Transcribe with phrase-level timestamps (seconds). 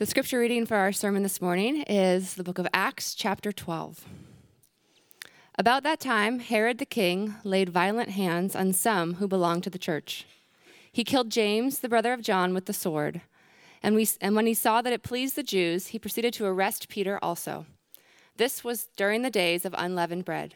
[0.00, 4.06] The scripture reading for our sermon this morning is the book of Acts, chapter 12.
[5.58, 9.76] About that time, Herod the king laid violent hands on some who belonged to the
[9.78, 10.24] church.
[10.90, 13.20] He killed James, the brother of John, with the sword.
[13.82, 16.88] And, we, and when he saw that it pleased the Jews, he proceeded to arrest
[16.88, 17.66] Peter also.
[18.38, 20.54] This was during the days of unleavened bread.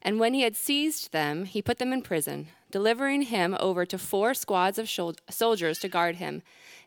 [0.00, 3.96] And when he had seized them, he put them in prison, delivering him over to
[3.96, 4.90] four squads of
[5.30, 6.42] soldiers to guard him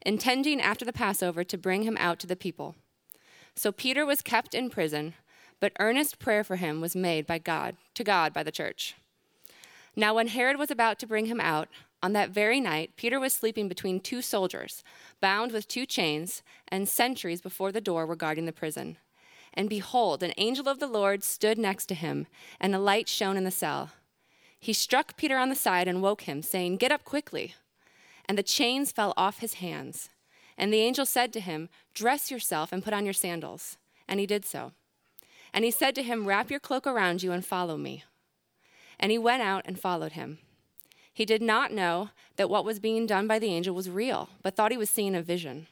[0.05, 2.75] intending after the Passover to bring him out to the people.
[3.55, 5.15] So Peter was kept in prison,
[5.59, 8.93] but earnest prayer for him was made by God to God by the church.
[9.95, 11.69] Now when Herod was about to bring him out,
[12.03, 14.83] on that very night Peter was sleeping between two soldiers,
[15.19, 18.97] bound with two chains, and sentries before the door were guarding the prison.
[19.55, 22.27] And behold, an angel of the Lord stood next to him,
[22.59, 23.89] and a light shone in the cell.
[24.59, 27.55] He struck Peter on the side and woke him, saying, Get up quickly
[28.29, 30.11] and the chains fell off his hands.
[30.55, 33.77] And the angel said to him, Dress yourself and put on your sandals.
[34.07, 34.71] And he did so.
[35.51, 38.03] And he said to him, Wrap your cloak around you and follow me.
[38.99, 40.37] And he went out and followed him.
[41.11, 44.55] He did not know that what was being done by the angel was real, but
[44.55, 45.65] thought he was seeing a vision.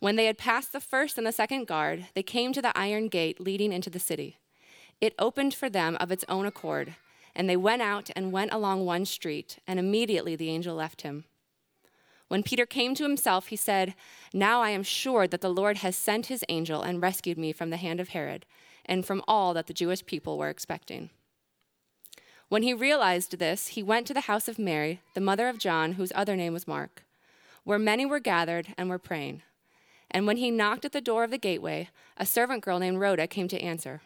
[0.00, 3.06] When they had passed the first and the second guard, they came to the iron
[3.06, 4.38] gate leading into the city.
[5.00, 6.96] It opened for them of its own accord,
[7.34, 11.24] and they went out and went along one street, and immediately the angel left him.
[12.28, 13.94] When Peter came to himself, he said,
[14.32, 17.70] Now I am sure that the Lord has sent his angel and rescued me from
[17.70, 18.46] the hand of Herod
[18.86, 21.10] and from all that the Jewish people were expecting.
[22.48, 25.92] When he realized this, he went to the house of Mary, the mother of John,
[25.92, 27.04] whose other name was Mark,
[27.64, 29.42] where many were gathered and were praying.
[30.10, 33.26] And when he knocked at the door of the gateway, a servant girl named Rhoda
[33.26, 34.02] came to answer.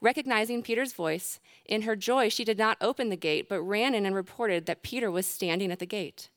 [0.00, 4.06] Recognizing Peter's voice, in her joy she did not open the gate, but ran in
[4.06, 6.30] and reported that Peter was standing at the gate.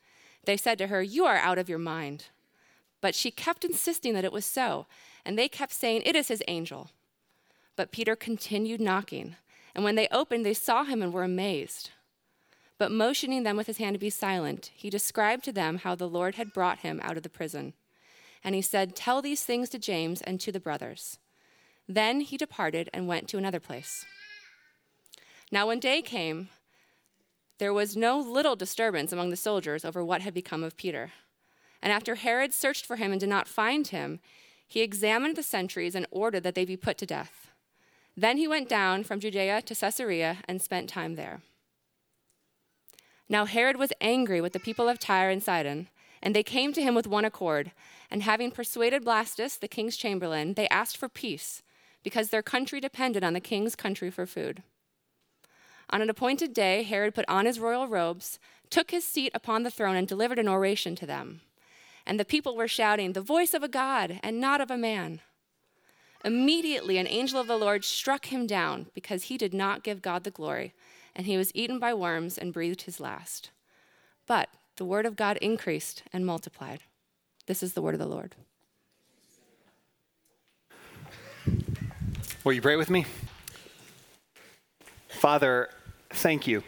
[0.45, 2.25] They said to her, You are out of your mind.
[2.99, 4.85] But she kept insisting that it was so,
[5.25, 6.89] and they kept saying, It is his angel.
[7.75, 9.37] But Peter continued knocking,
[9.73, 11.91] and when they opened, they saw him and were amazed.
[12.77, 16.09] But motioning them with his hand to be silent, he described to them how the
[16.09, 17.73] Lord had brought him out of the prison.
[18.43, 21.17] And he said, Tell these things to James and to the brothers.
[21.87, 24.05] Then he departed and went to another place.
[25.51, 26.49] Now, when day came,
[27.59, 31.11] there was no little disturbance among the soldiers over what had become of Peter.
[31.81, 34.19] And after Herod searched for him and did not find him,
[34.67, 37.51] he examined the sentries and ordered that they be put to death.
[38.15, 41.41] Then he went down from Judea to Caesarea and spent time there.
[43.29, 45.89] Now Herod was angry with the people of Tyre and Sidon,
[46.21, 47.71] and they came to him with one accord.
[48.09, 51.63] And having persuaded Blastus, the king's chamberlain, they asked for peace,
[52.03, 54.63] because their country depended on the king's country for food.
[55.89, 59.71] On an appointed day, Herod put on his royal robes, took his seat upon the
[59.71, 61.41] throne, and delivered an oration to them.
[62.05, 65.21] And the people were shouting, The voice of a God and not of a man.
[66.25, 70.23] Immediately, an angel of the Lord struck him down because he did not give God
[70.23, 70.73] the glory,
[71.15, 73.51] and he was eaten by worms and breathed his last.
[74.25, 76.81] But the word of God increased and multiplied.
[77.45, 78.35] This is the word of the Lord.
[82.43, 83.05] Will you pray with me?
[85.07, 85.69] Father,
[86.09, 86.61] thank you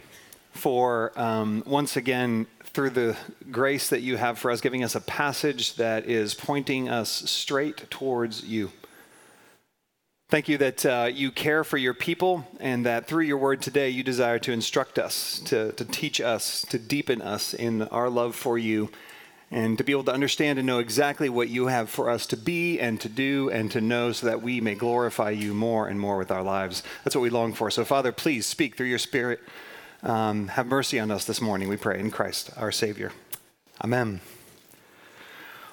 [0.52, 3.14] for um, once again, through the
[3.50, 7.90] grace that you have for us, giving us a passage that is pointing us straight
[7.90, 8.70] towards you.
[10.30, 13.90] Thank you that uh, you care for your people and that through your word today,
[13.90, 18.34] you desire to instruct us, to, to teach us, to deepen us in our love
[18.34, 18.90] for you
[19.50, 22.36] and to be able to understand and know exactly what you have for us to
[22.36, 26.00] be and to do and to know so that we may glorify you more and
[26.00, 26.82] more with our lives.
[27.04, 27.70] That's what we long for.
[27.70, 29.40] So, Father, please speak through your Spirit.
[30.02, 33.12] Um, have mercy on us this morning, we pray, in Christ, our Savior.
[33.82, 34.20] Amen.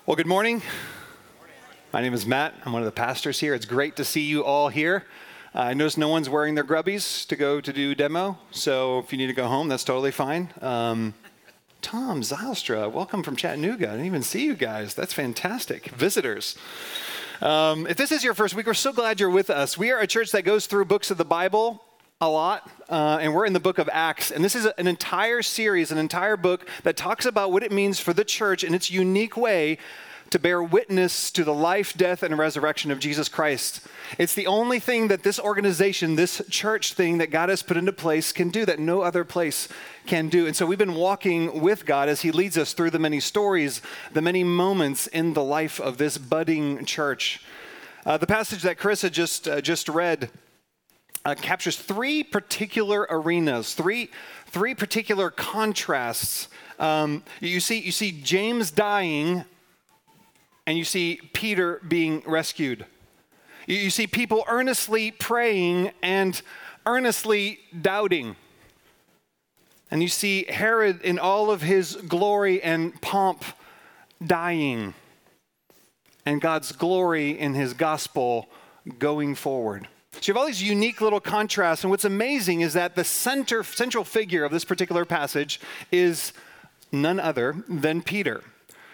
[0.06, 0.62] Well, good morning.
[1.92, 2.54] My name is Matt.
[2.66, 3.54] I'm one of the pastors here.
[3.54, 5.06] It's great to see you all here.
[5.56, 9.12] Uh, I notice no one's wearing their grubbies to go to do demo, so if
[9.12, 10.50] you need to go home, that's totally fine.
[10.62, 11.14] Um,
[11.84, 13.90] Tom Zylstra, welcome from Chattanooga.
[13.90, 14.96] I didn't even see you guys.
[14.96, 15.88] That's fantastic.
[15.90, 16.56] Visitors.
[17.42, 19.78] Um, if this is your first week, we're so glad you're with us.
[19.78, 21.84] We are a church that goes through books of the Bible
[22.22, 24.32] a lot, uh, and we're in the book of Acts.
[24.32, 28.00] And this is an entire series, an entire book that talks about what it means
[28.00, 29.78] for the church in its unique way
[30.34, 33.82] to bear witness to the life, death, and resurrection of Jesus Christ.
[34.18, 37.94] It's the only thing that this organization, this church thing that God has put into
[37.94, 39.68] place can do that no other place
[40.08, 40.48] can do.
[40.48, 43.80] And so we've been walking with God as He leads us through the many stories,
[44.12, 47.40] the many moments in the life of this budding church.
[48.04, 50.32] Uh, the passage that Chris had just, uh, just read
[51.26, 54.10] uh, captures three particular arenas, three,
[54.48, 56.48] three particular contrasts.
[56.80, 59.46] Um, you, see, you see James dying
[60.66, 62.86] and you see Peter being rescued.
[63.68, 66.42] You, see people earnestly praying and
[66.86, 68.36] earnestly doubting.
[69.90, 73.44] And you see Herod in all of his glory and pomp
[74.26, 74.94] dying,
[76.26, 78.50] and God's glory in his gospel
[79.00, 79.88] going forward.
[80.14, 83.64] So you have all these unique little contrasts, and what's amazing is that the center,
[83.64, 85.60] central figure of this particular passage
[85.92, 86.34] is
[86.92, 88.44] none other than Peter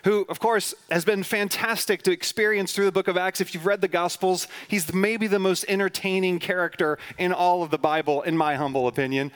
[0.03, 3.41] who, of course, has been fantastic to experience through the book of Acts.
[3.41, 7.77] If you've read the Gospels, he's maybe the most entertaining character in all of the
[7.77, 9.31] Bible, in my humble opinion.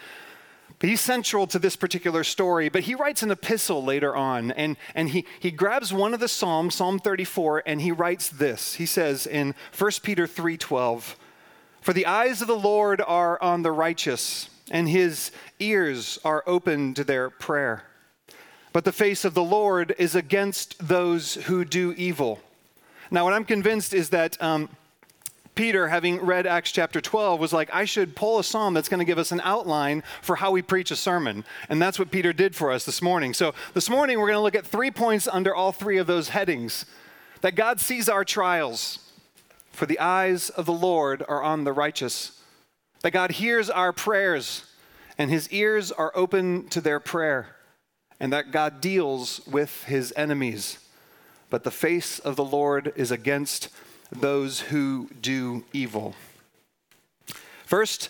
[0.79, 2.69] But he's central to this particular story.
[2.69, 6.27] But he writes an epistle later on, and, and he, he grabs one of the
[6.27, 8.75] Psalms, Psalm 34, and he writes this.
[8.75, 11.15] He says in 1 Peter 3:12,
[11.81, 16.93] For the eyes of the Lord are on the righteous, and his ears are open
[16.95, 17.85] to their prayer.
[18.73, 22.39] But the face of the Lord is against those who do evil.
[23.11, 24.67] Now, what I'm convinced is that um,
[25.53, 28.99] Peter, having read Acts chapter 12, was like, I should pull a psalm that's going
[28.99, 31.45] to give us an outline for how we preach a sermon.
[31.69, 33.35] And that's what Peter did for us this morning.
[33.35, 36.29] So, this morning, we're going to look at three points under all three of those
[36.29, 36.85] headings
[37.41, 38.97] that God sees our trials,
[39.71, 42.41] for the eyes of the Lord are on the righteous,
[43.01, 44.63] that God hears our prayers,
[45.17, 47.55] and his ears are open to their prayer
[48.19, 50.79] and that God deals with his enemies.
[51.49, 53.69] But the face of the Lord is against
[54.11, 56.15] those who do evil.
[57.65, 58.09] First,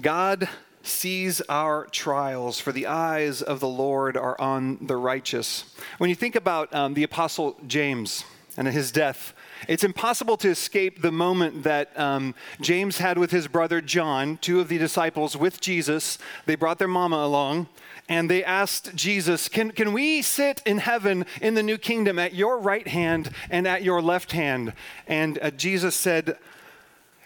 [0.00, 0.48] God
[0.82, 5.64] sees our trials, for the eyes of the Lord are on the righteous.
[5.98, 8.24] When you think about um, the Apostle James
[8.56, 9.32] and his death,
[9.68, 14.60] it's impossible to escape the moment that um, James had with his brother John, two
[14.60, 16.18] of the disciples with Jesus.
[16.46, 17.68] They brought their mama along,
[18.08, 22.34] and they asked Jesus, Can, can we sit in heaven in the new kingdom at
[22.34, 24.72] your right hand and at your left hand?
[25.06, 26.36] And uh, Jesus said,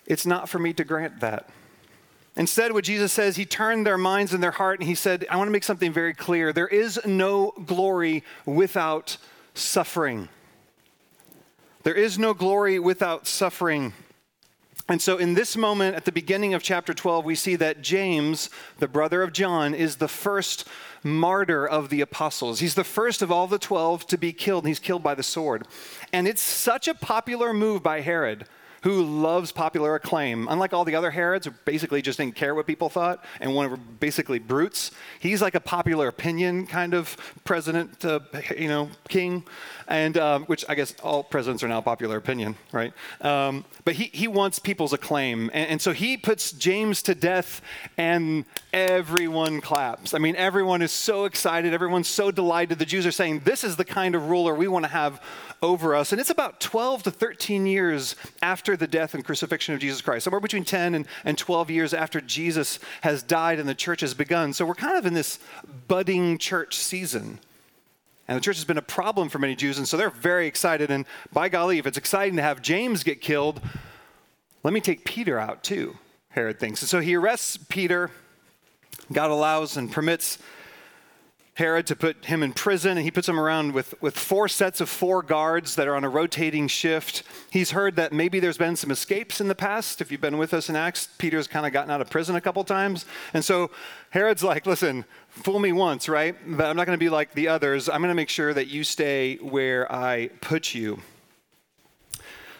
[0.06, 1.48] It's not for me to grant that.
[2.36, 5.36] Instead, what Jesus says, he turned their minds and their heart and he said, I
[5.36, 6.52] want to make something very clear.
[6.52, 9.16] There is no glory without
[9.54, 10.28] suffering.
[11.82, 13.92] There is no glory without suffering.
[14.88, 18.48] And so, in this moment at the beginning of chapter 12, we see that James,
[18.78, 20.66] the brother of John, is the first
[21.02, 22.60] martyr of the apostles.
[22.60, 25.66] He's the first of all the 12 to be killed, he's killed by the sword.
[26.12, 28.46] And it's such a popular move by Herod
[28.82, 30.46] who loves popular acclaim.
[30.48, 33.76] Unlike all the other Herods, who basically just didn't care what people thought and were
[33.76, 34.90] basically brutes,
[35.20, 38.20] he's like a popular opinion kind of president, uh,
[38.56, 39.44] you know, king,
[39.88, 42.92] and um, which I guess all presidents are now popular opinion, right?
[43.20, 45.50] Um, but he, he wants people's acclaim.
[45.52, 47.60] And, and so he puts James to death,
[47.96, 50.14] and everyone claps.
[50.14, 52.78] I mean, everyone is so excited, everyone's so delighted.
[52.78, 55.20] The Jews are saying, This is the kind of ruler we want to have
[55.62, 56.12] over us.
[56.12, 60.24] And it's about 12 to 13 years after the death and crucifixion of Jesus Christ,
[60.24, 64.14] somewhere between 10 and, and 12 years after Jesus has died and the church has
[64.14, 64.52] begun.
[64.52, 65.38] So we're kind of in this
[65.86, 67.38] budding church season.
[68.28, 70.90] And the church has been a problem for many Jews, and so they're very excited.
[70.90, 73.60] And by golly, if it's exciting to have James get killed,
[74.62, 75.96] let me take Peter out too,
[76.30, 76.82] Herod thinks.
[76.82, 78.10] And so he arrests Peter.
[79.12, 80.38] God allows and permits
[81.58, 84.80] Herod to put him in prison, and he puts him around with, with four sets
[84.80, 87.24] of four guards that are on a rotating shift.
[87.50, 90.00] He's heard that maybe there's been some escapes in the past.
[90.00, 92.40] If you've been with us in Acts, Peter's kind of gotten out of prison a
[92.40, 93.06] couple times.
[93.34, 93.72] And so
[94.10, 96.36] Herod's like, listen, fool me once, right?
[96.46, 97.88] But I'm not going to be like the others.
[97.88, 101.00] I'm going to make sure that you stay where I put you.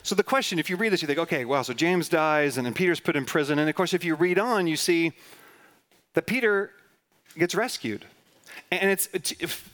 [0.02, 2.66] So the question, if you read this, you think, okay, well, so James dies and
[2.66, 3.60] then Peter's put in prison.
[3.60, 5.12] And of course, if you read on, you see
[6.14, 6.72] that Peter
[7.36, 8.04] gets rescued.
[8.70, 9.08] And it's,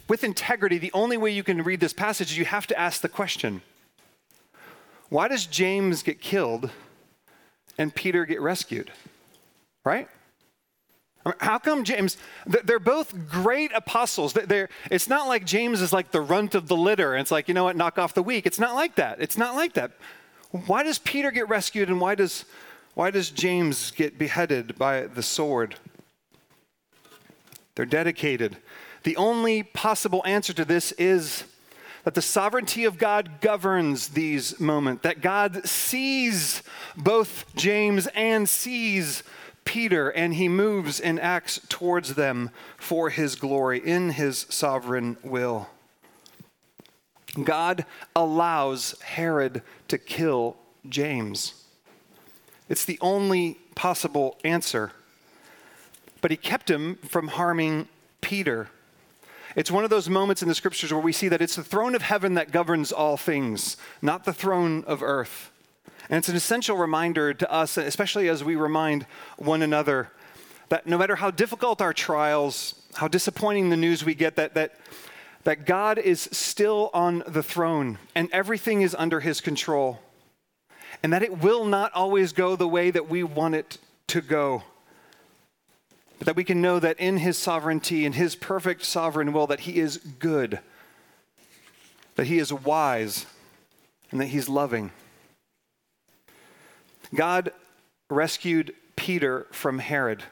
[0.08, 3.00] with integrity, the only way you can read this passage is you have to ask
[3.00, 3.62] the question
[5.08, 6.70] why does James get killed
[7.78, 8.90] and Peter get rescued?
[9.84, 10.08] Right?
[11.38, 12.16] How come James?
[12.46, 14.34] They're both great apostles.
[14.34, 17.54] They're, it's not like James is like the runt of the litter it's like, you
[17.54, 18.44] know what, knock off the weak.
[18.46, 19.20] It's not like that.
[19.20, 19.92] It's not like that.
[20.50, 22.44] Why does Peter get rescued and why does,
[22.94, 25.76] why does James get beheaded by the sword?
[27.74, 28.58] They're dedicated.
[29.04, 31.44] The only possible answer to this is
[32.04, 36.62] that the sovereignty of God governs these moments, that God sees
[36.96, 39.23] both James and sees
[39.64, 45.68] Peter, and he moves and acts towards them for his glory in his sovereign will.
[47.42, 50.56] God allows Herod to kill
[50.88, 51.64] James.
[52.68, 54.92] It's the only possible answer.
[56.20, 57.88] But he kept him from harming
[58.20, 58.68] Peter.
[59.56, 61.94] It's one of those moments in the scriptures where we see that it's the throne
[61.94, 65.52] of heaven that governs all things, not the throne of earth.
[66.08, 69.06] And it's an essential reminder to us, especially as we remind
[69.38, 70.11] one another,
[70.68, 74.75] that no matter how difficult our trials, how disappointing the news we get, that, that,
[75.44, 80.00] that God is still on the throne and everything is under his control.
[81.02, 84.62] And that it will not always go the way that we want it to go.
[86.18, 89.61] But that we can know that in his sovereignty and his perfect sovereign will, that
[89.61, 90.61] he is good,
[92.14, 93.26] that he is wise,
[94.11, 94.92] and that he's loving.
[97.14, 97.52] God
[98.09, 100.23] rescued Peter from Herod.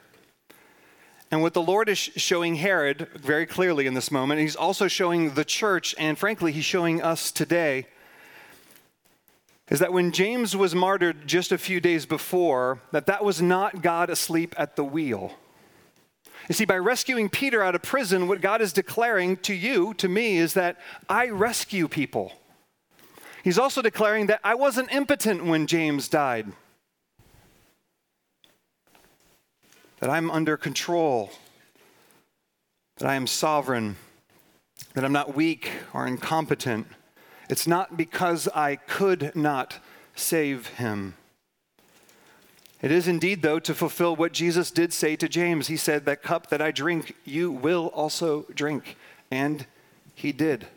[1.31, 5.33] And what the Lord is showing Herod very clearly in this moment, he's also showing
[5.33, 7.87] the church, and frankly, he's showing us today,
[9.69, 13.81] is that when James was martyred just a few days before, that that was not
[13.81, 15.33] God asleep at the wheel.
[16.49, 20.09] You see, by rescuing Peter out of prison, what God is declaring to you, to
[20.09, 22.33] me, is that I rescue people.
[23.43, 26.53] He's also declaring that I wasn't impotent when James died.
[30.03, 31.31] that I'm under control,
[32.97, 33.95] that I am sovereign,
[34.95, 36.87] that I'm not weak or incompetent.
[37.49, 39.79] It's not because I could not
[40.13, 41.13] save him.
[42.83, 45.67] It is indeed, though, to fulfill what Jesus did say to James.
[45.67, 48.97] He said, That cup that I drink, you will also drink.
[49.31, 49.65] And
[50.15, 50.67] he did.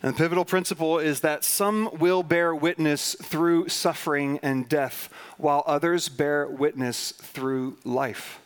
[0.00, 5.64] And the pivotal principle is that some will bear witness through suffering and death, while
[5.66, 8.38] others bear witness through life.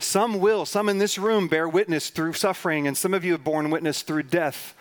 [0.00, 3.44] Some will, some in this room bear witness through suffering, and some of you have
[3.44, 4.74] borne witness through death.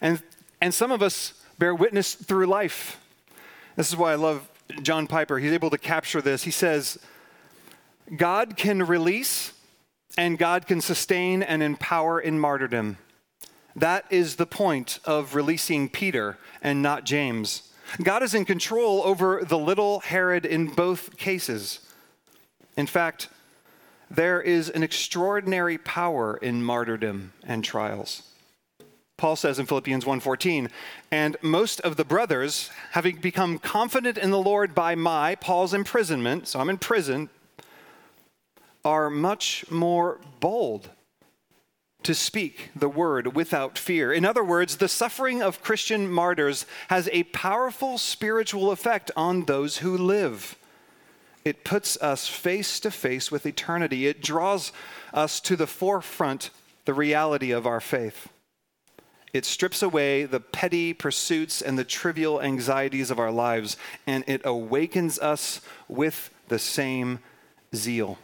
[0.00, 0.22] And,
[0.60, 3.00] and some of us bear witness through life.
[3.74, 4.48] This is why I love
[4.82, 5.38] John Piper.
[5.38, 6.42] He's able to capture this.
[6.42, 6.98] He says,
[8.16, 9.52] God can release
[10.16, 12.98] and God can sustain and empower in martyrdom.
[13.76, 17.70] That is the point of releasing Peter and not James.
[18.02, 21.80] God is in control over the little Herod in both cases.
[22.76, 23.28] In fact,
[24.10, 28.22] there is an extraordinary power in martyrdom and trials.
[29.18, 30.70] Paul says in Philippians 1:14,
[31.10, 36.46] and most of the brothers, having become confident in the Lord by my Paul's imprisonment,
[36.46, 37.28] so I'm in prison,
[38.84, 40.90] are much more bold
[42.04, 44.12] to speak the word without fear.
[44.12, 49.78] In other words, the suffering of Christian martyrs has a powerful spiritual effect on those
[49.78, 50.54] who live.
[51.44, 54.06] It puts us face to face with eternity.
[54.06, 54.70] It draws
[55.12, 56.50] us to the forefront
[56.84, 58.28] the reality of our faith.
[59.32, 64.40] It strips away the petty pursuits and the trivial anxieties of our lives, and it
[64.44, 67.18] awakens us with the same
[67.74, 68.18] zeal.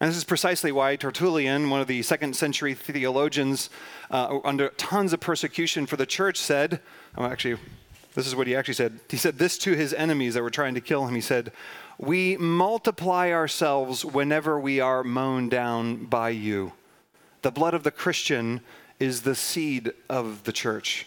[0.00, 3.70] And this is precisely why Tertullian, one of the second century theologians,
[4.10, 6.80] uh, under tons of persecution for the church, said,
[7.16, 7.58] oh, actually,
[8.14, 9.00] this is what he actually said.
[9.08, 11.14] He said this to his enemies that were trying to kill him.
[11.14, 11.52] He said,
[11.98, 16.72] We multiply ourselves whenever we are mown down by you.
[17.42, 18.62] The blood of the Christian
[18.98, 21.06] is the seed of the church.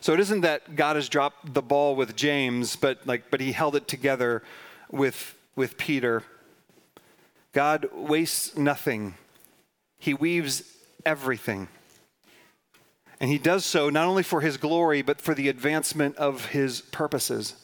[0.00, 3.52] So it isn't that God has dropped the ball with James, but like, but he
[3.52, 4.42] held it together
[4.90, 6.22] with, with Peter
[7.56, 9.14] God wastes nothing,
[9.98, 10.62] He weaves
[11.06, 11.68] everything.
[13.18, 16.82] And He does so not only for His glory, but for the advancement of His
[16.82, 17.54] purposes.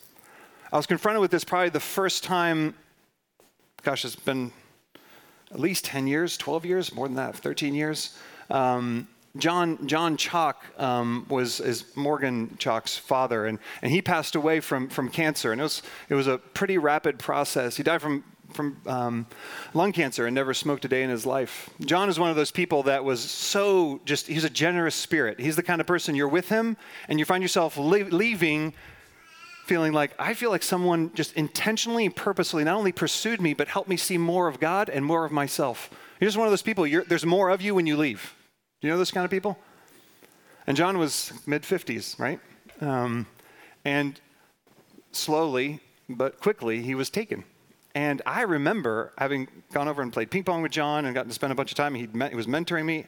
[0.72, 2.74] I was confronted with this probably the first time,
[3.82, 4.50] gosh, it's been
[5.50, 8.16] at least 10 years, 12 years, more than that, 13 years.
[8.50, 9.08] Um,
[9.38, 14.88] John, John Chalk um, was is Morgan Chalk's father, and, and he passed away from,
[14.88, 15.52] from cancer.
[15.52, 17.76] And it was, it was a pretty rapid process.
[17.76, 19.26] He died from from um,
[19.74, 21.70] lung cancer and never smoked a day in his life.
[21.80, 25.40] John is one of those people that was so just, he's a generous spirit.
[25.40, 26.76] He's the kind of person you're with him
[27.08, 28.74] and you find yourself leaving
[29.64, 33.68] feeling like, I feel like someone just intentionally and purposely not only pursued me, but
[33.68, 35.88] helped me see more of God and more of myself.
[36.22, 38.36] You're just one of those people, there's more of you when you leave.
[38.80, 39.58] Do you know those kind of people?
[40.68, 42.38] And John was mid 50s, right?
[42.80, 43.26] Um,
[43.84, 44.20] and
[45.10, 47.42] slowly, but quickly, he was taken.
[47.96, 51.34] And I remember having gone over and played ping pong with John and gotten to
[51.34, 51.94] spend a bunch of time.
[52.12, 53.06] Met, he was mentoring me.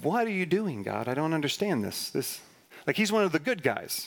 [0.00, 1.08] What are you doing, God?
[1.08, 2.10] I don't understand this.
[2.10, 2.40] This,
[2.86, 4.06] like, he's one of the good guys.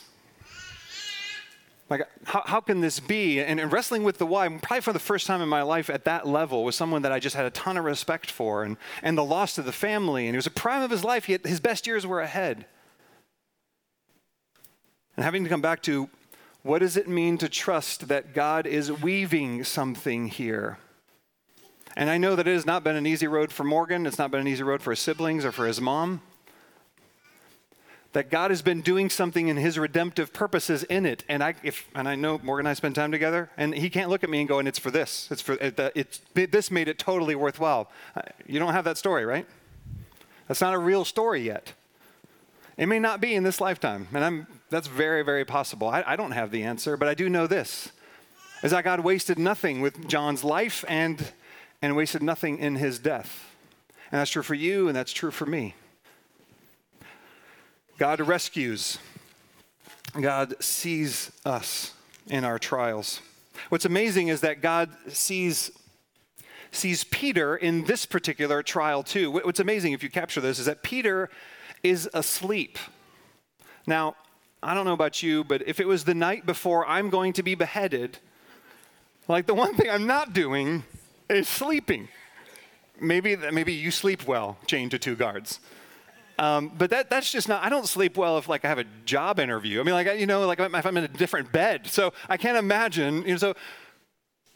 [1.90, 3.40] Like, how, how can this be?
[3.40, 6.04] And, and wrestling with the why, probably for the first time in my life at
[6.04, 9.18] that level, was someone that I just had a ton of respect for, and, and
[9.18, 10.26] the loss of the family.
[10.26, 11.24] And it was a prime of his life.
[11.24, 12.64] He had, his best years were ahead.
[15.16, 16.08] And having to come back to
[16.62, 20.78] what does it mean to trust that God is weaving something here?
[21.96, 24.06] And I know that it has not been an easy road for Morgan.
[24.06, 26.22] It's not been an easy road for his siblings or for his mom.
[28.12, 31.22] That God has been doing something in his redemptive purposes in it.
[31.28, 34.10] And I, if, and I know Morgan and I spend time together, and he can't
[34.10, 35.28] look at me and go, and it's for this.
[35.30, 37.88] It's for, it, it's, this made it totally worthwhile.
[38.16, 39.46] Uh, you don't have that story, right?
[40.48, 41.74] That's not a real story yet.
[42.76, 45.88] It may not be in this lifetime, and I'm, that's very, very possible.
[45.88, 47.92] I, I don't have the answer, but I do know this
[48.62, 51.32] is that God wasted nothing with John's life and,
[51.80, 53.54] and wasted nothing in his death.
[54.10, 55.74] And that's true for you, and that's true for me.
[58.00, 58.96] God rescues,
[60.18, 61.92] God sees us
[62.28, 63.20] in our trials.
[63.68, 65.70] What's amazing is that God sees
[66.72, 69.30] sees Peter in this particular trial too.
[69.30, 71.28] What's amazing if you capture this is that Peter
[71.82, 72.78] is asleep.
[73.86, 74.14] Now,
[74.62, 77.42] I don't know about you, but if it was the night before I'm going to
[77.42, 78.16] be beheaded,
[79.28, 80.84] like the one thing I'm not doing
[81.28, 82.08] is sleeping.
[82.98, 85.60] Maybe, maybe you sleep well, chained to two guards.
[86.40, 88.86] Um, but that, that's just not, I don't sleep well if like I have a
[89.04, 89.78] job interview.
[89.78, 91.86] I mean, like, you know, like if I'm in a different bed.
[91.86, 93.54] So I can't imagine, you know, so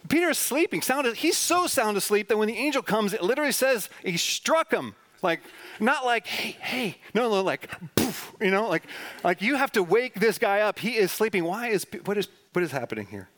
[0.09, 3.53] Peter is sleeping, sound, he's so sound asleep that when the angel comes, it literally
[3.53, 4.95] says he struck him.
[5.21, 5.41] Like,
[5.79, 8.85] not like, hey, hey, no, no, like, poof, you know, like,
[9.23, 10.79] like you have to wake this guy up.
[10.79, 11.45] He is sleeping.
[11.45, 13.29] Why is, what is, what is happening here?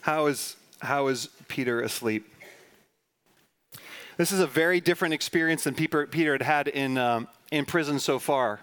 [0.00, 2.26] How is, how is Peter asleep?
[4.16, 7.98] This is a very different experience than Peter, Peter had had in, um, in prison
[7.98, 8.60] so far.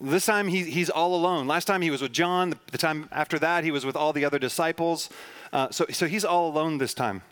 [0.00, 1.46] This time he, he's all alone.
[1.46, 2.50] Last time he was with John.
[2.50, 5.08] The, the time after that, he was with all the other disciples.
[5.52, 7.22] Uh, so, so he's all alone this time.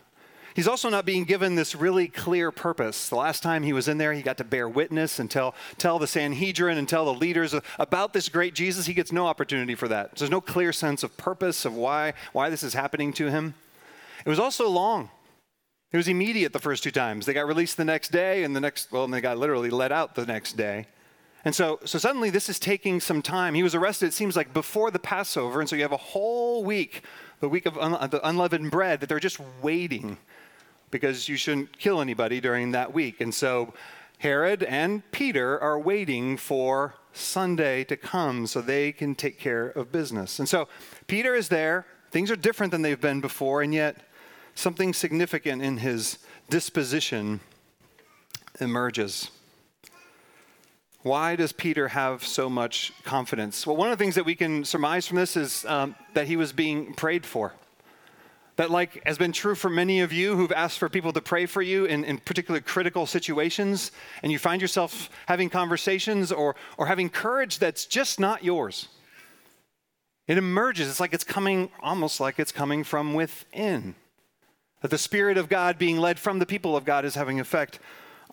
[0.55, 3.09] He's also not being given this really clear purpose.
[3.09, 5.97] The last time he was in there, he got to bear witness and tell, tell
[5.97, 8.85] the Sanhedrin and tell the leaders about this great Jesus.
[8.85, 10.11] He gets no opportunity for that.
[10.11, 13.55] So there's no clear sense of purpose of why, why this is happening to him.
[14.25, 15.09] It was also long.
[15.91, 17.25] It was immediate the first two times.
[17.25, 19.91] They got released the next day, and the next, well, and they got literally let
[19.91, 20.87] out the next day.
[21.45, 23.53] And so, so suddenly this is taking some time.
[23.53, 25.59] He was arrested, it seems like, before the Passover.
[25.59, 27.03] And so you have a whole week,
[27.41, 30.17] the week of un- the unleavened bread, that they're just waiting
[30.89, 33.19] because you shouldn't kill anybody during that week.
[33.19, 33.73] And so
[34.19, 39.91] Herod and Peter are waiting for Sunday to come so they can take care of
[39.91, 40.39] business.
[40.39, 40.69] And so
[41.07, 41.85] Peter is there.
[42.11, 43.97] Things are different than they've been before, and yet
[44.55, 47.39] something significant in his disposition
[48.59, 49.31] emerges.
[51.03, 53.67] Why does Peter have so much confidence?
[53.67, 56.37] Well, one of the things that we can surmise from this is um, that he
[56.37, 57.53] was being prayed for.
[58.55, 61.45] That like has been true for many of you who've asked for people to pray
[61.45, 66.85] for you in, in particular critical situations and you find yourself having conversations or, or
[66.85, 68.87] having courage that's just not yours.
[70.27, 70.87] It emerges.
[70.87, 73.95] It's like it's coming almost like it's coming from within.
[74.81, 77.79] That the spirit of god being led from the people of god is having effect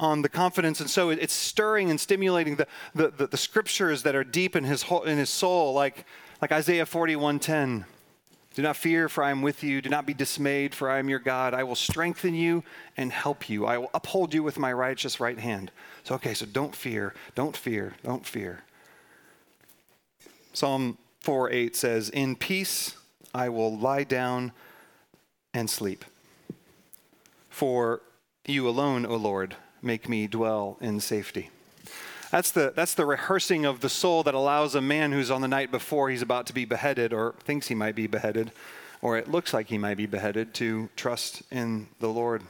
[0.01, 4.15] on the confidence and so it's stirring and stimulating the, the, the, the scriptures that
[4.15, 6.07] are deep in his, whole, in his soul like,
[6.41, 7.85] like isaiah 41.10
[8.55, 9.81] do not fear, for I am with you.
[9.81, 11.55] Do not be dismayed, for I am your God.
[11.55, 12.65] I will strengthen you
[12.97, 13.65] and help you.
[13.65, 15.71] I will uphold you with my righteous right hand.
[16.03, 18.65] So, okay, so don't fear, don't fear, don't fear.
[20.53, 22.97] Psalm 4 8 says, In peace
[23.33, 24.51] I will lie down
[25.55, 26.05] and sleep.
[27.49, 28.03] For
[28.47, 31.51] you alone, O Lord, make me dwell in safety.
[32.31, 35.49] That's the, that's the rehearsing of the soul that allows a man who's on the
[35.49, 38.53] night before he's about to be beheaded or thinks he might be beheaded
[39.03, 42.43] or it looks like he might be beheaded to trust in the Lord.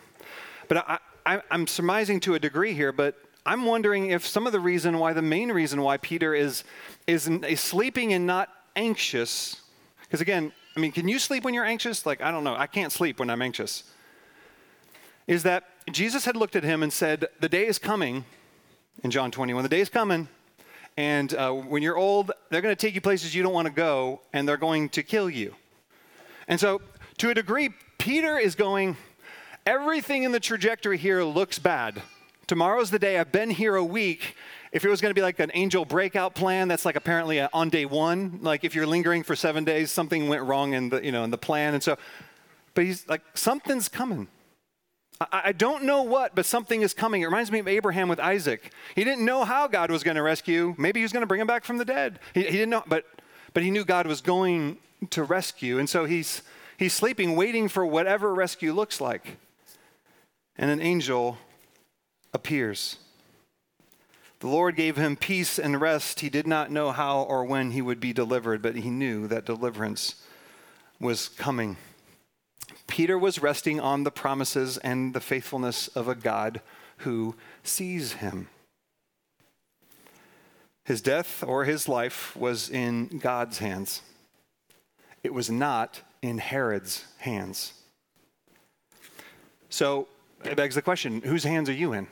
[0.69, 3.17] But I, I, I'm surmising to a degree here, but
[3.47, 6.65] I'm wondering if some of the reason why, the main reason why Peter is,
[7.07, 9.63] is, is sleeping and not anxious,
[10.03, 12.07] because again, I mean, can you sleep when you're anxious?
[12.07, 12.55] Like, I don't know.
[12.55, 13.85] I can't sleep when I'm anxious.
[15.27, 18.25] Is that Jesus had looked at him and said, The day is coming
[19.03, 19.63] in John 21.
[19.63, 20.29] The day is coming,
[20.97, 23.73] and uh, when you're old, they're going to take you places you don't want to
[23.73, 25.55] go, and they're going to kill you.
[26.49, 26.83] And so,
[27.19, 28.97] to a degree, Peter is going,
[29.67, 32.03] everything in the trajectory here looks bad.
[32.47, 33.19] Tomorrow's the day.
[33.19, 34.35] I've been here a week.
[34.73, 37.71] If it was going to be like an angel breakout plan, that's like apparently on
[37.71, 38.41] day one.
[38.43, 41.31] Like if you're lingering for seven days, something went wrong in the you know in
[41.31, 41.97] the plan, and so.
[42.75, 44.29] But he's like, something's coming.
[45.21, 47.21] I don't know what, but something is coming.
[47.21, 48.73] It reminds me of Abraham with Isaac.
[48.95, 50.75] He didn't know how God was going to rescue.
[50.79, 52.19] Maybe he was going to bring him back from the dead.
[52.33, 53.05] He, he, didn't know, but,
[53.53, 54.79] but he knew God was going
[55.11, 55.79] to rescue.
[55.79, 56.41] And so he's,
[56.79, 59.37] he's sleeping, waiting for whatever rescue looks like.
[60.57, 61.37] And an angel
[62.33, 62.97] appears.
[64.39, 66.21] The Lord gave him peace and rest.
[66.21, 69.45] He did not know how or when he would be delivered, but he knew that
[69.45, 70.15] deliverance
[70.99, 71.77] was coming.
[72.91, 76.61] Peter was resting on the promises and the faithfulness of a God
[76.99, 78.49] who sees him.
[80.85, 84.03] His death or his life was in God's hands.
[85.23, 87.75] It was not in Herod's hands.
[89.69, 90.09] So
[90.45, 92.09] it begs the question whose hands are you in?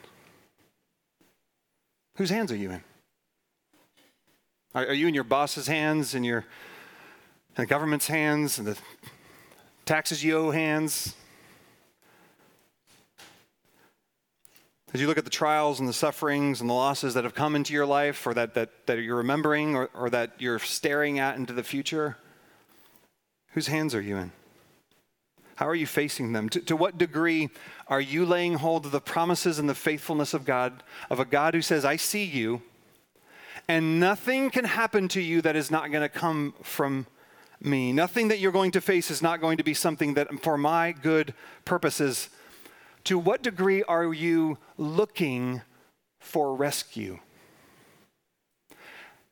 [2.17, 2.85] Whose hands are you in?
[4.75, 6.45] Are, you in your boss's hands in your
[7.57, 8.79] and the government's hands and the
[9.88, 11.14] taxes you owe hands?
[14.92, 17.57] As you look at the trials and the sufferings and the losses that have come
[17.57, 21.37] into your life or that, that, that you're remembering or, or that you're staring at
[21.37, 22.18] into the future,
[23.53, 24.33] whose hands are you in?
[25.55, 26.51] How are you facing them?
[26.51, 27.48] To, to, what degree
[27.87, 31.55] are you laying hold of the promises and the faithfulness of God, of a God
[31.55, 32.61] who says, I see you,
[33.66, 37.07] and nothing can happen to you that is not going to come from
[37.61, 37.92] me?
[37.92, 40.92] Nothing that you're going to face is not going to be something that, for my
[40.92, 42.29] good purposes,
[43.05, 45.62] to what degree are you looking
[46.21, 47.18] for rescue?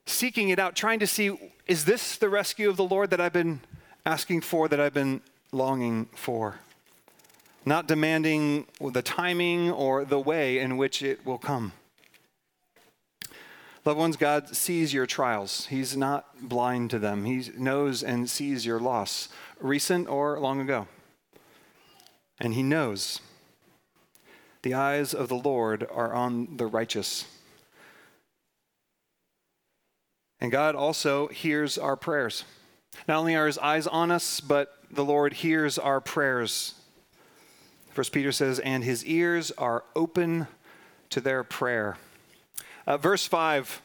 [0.07, 1.37] Seeking it out, trying to see,
[1.67, 3.61] is this the rescue of the Lord that I've been
[4.05, 5.21] asking for, that I've been
[5.53, 6.61] longing for?
[7.65, 11.73] Not demanding the timing or the way in which it will come.
[13.87, 15.67] Loved ones, God sees your trials.
[15.67, 17.25] He's not blind to them.
[17.25, 19.29] He knows and sees your loss,
[19.61, 20.89] recent or long ago.
[22.41, 23.21] And He knows
[24.63, 27.27] the eyes of the Lord are on the righteous.
[30.41, 32.43] And God also hears our prayers.
[33.07, 36.75] Not only are his eyes on us, but the Lord hears our prayers.
[37.91, 40.49] First Peter says, and his ears are open
[41.11, 41.97] to their prayer.
[42.87, 43.83] Uh, verse 5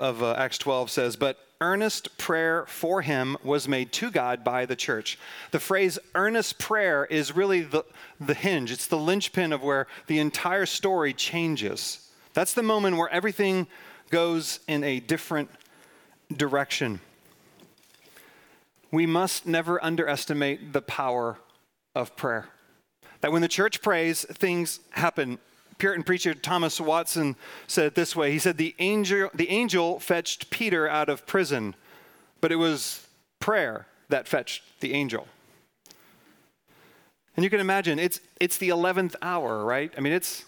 [0.00, 4.66] of uh, Acts 12 says, But earnest prayer for him was made to God by
[4.66, 5.18] the church.
[5.52, 7.84] The phrase earnest prayer is really the,
[8.20, 12.10] the hinge, it's the linchpin of where the entire story changes.
[12.32, 13.68] That's the moment where everything
[14.10, 15.48] goes in a different
[16.36, 17.00] direction.
[18.90, 21.38] We must never underestimate the power
[21.94, 22.48] of prayer.
[23.20, 25.38] That when the church prays, things happen.
[25.78, 28.30] Puritan preacher Thomas Watson said it this way.
[28.30, 31.74] He said, the angel, the angel fetched Peter out of prison,
[32.40, 33.06] but it was
[33.40, 35.26] prayer that fetched the angel.
[37.36, 39.92] And you can imagine, it's, it's the 11th hour, right?
[39.96, 40.44] I mean, it's,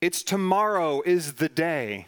[0.00, 2.06] it's tomorrow is the day.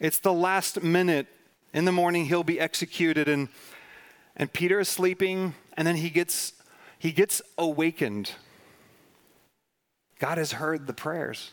[0.00, 1.26] It's the last minute.
[1.74, 3.28] In the morning, he'll be executed.
[3.28, 3.48] And,
[4.36, 6.52] and Peter is sleeping, and then he gets,
[6.98, 8.32] he gets awakened
[10.22, 11.50] God has heard the prayers.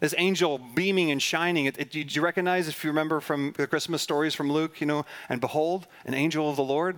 [0.00, 1.66] This angel beaming and shining.
[1.66, 4.88] It, it, did you recognize, if you remember from the Christmas stories from Luke, you
[4.88, 6.96] know, and behold, an angel of the Lord?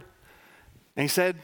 [0.96, 1.36] And he said,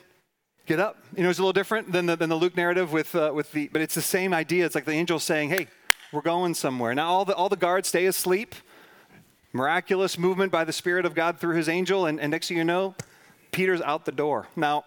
[0.64, 0.96] Get up.
[1.14, 3.52] You know, it's a little different than the, than the Luke narrative with, uh, with
[3.52, 4.64] the, but it's the same idea.
[4.64, 5.68] It's like the angel saying, Hey,
[6.10, 6.94] we're going somewhere.
[6.94, 8.54] Now, all the, all the guards stay asleep.
[9.52, 12.06] Miraculous movement by the Spirit of God through his angel.
[12.06, 12.94] And, and next thing you know,
[13.52, 14.48] Peter's out the door.
[14.56, 14.84] Now,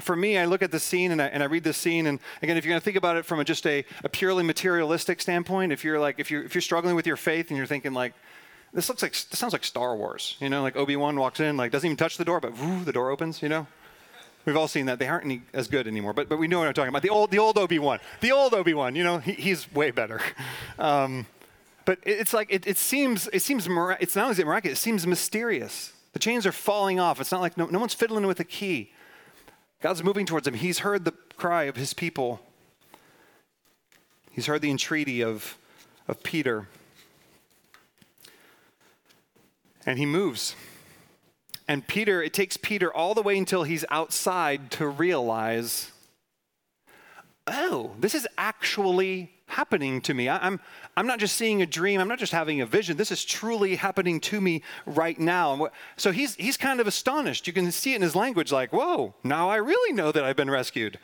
[0.00, 2.18] for me, I look at the scene and I, and I read the scene, and
[2.42, 5.20] again, if you're going to think about it from a, just a, a, purely materialistic
[5.20, 7.92] standpoint, if you're like, if you're if you're struggling with your faith and you're thinking
[7.92, 8.14] like,
[8.72, 11.56] this looks like this sounds like Star Wars, you know, like Obi Wan walks in,
[11.56, 13.66] like doesn't even touch the door, but woo, the door opens, you know.
[14.44, 14.98] We've all seen that.
[14.98, 17.02] They aren't any, as good anymore, but but we know what I'm talking about.
[17.02, 19.90] The old the old Obi Wan, the old Obi Wan, you know, he, he's way
[19.90, 20.20] better.
[20.78, 21.26] Um,
[21.84, 23.68] but it, it's like it, it seems it seems
[24.00, 25.92] it's not only is it miraculous, it seems mysterious.
[26.12, 27.20] The chains are falling off.
[27.20, 28.90] It's not like no, no one's fiddling with a key.
[29.82, 30.54] God's moving towards him.
[30.54, 32.40] He's heard the cry of his people.
[34.30, 35.58] He's heard the entreaty of,
[36.06, 36.68] of Peter.
[39.84, 40.54] And he moves.
[41.66, 45.90] And Peter, it takes Peter all the way until he's outside to realize,
[47.48, 50.28] oh, this is actually happening to me.
[50.28, 50.60] I, am
[50.96, 52.00] I'm not just seeing a dream.
[52.00, 52.96] I'm not just having a vision.
[52.96, 55.68] This is truly happening to me right now.
[55.96, 57.46] So he's, he's kind of astonished.
[57.46, 60.36] You can see it in his language like, whoa, now I really know that I've
[60.36, 60.98] been rescued,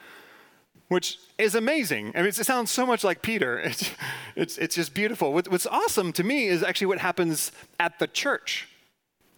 [0.88, 2.12] which is amazing.
[2.14, 3.58] I mean, it sounds so much like Peter.
[3.68, 3.90] It's,
[4.36, 5.32] it's, it's just beautiful.
[5.32, 8.68] What's awesome to me is actually what happens at the church.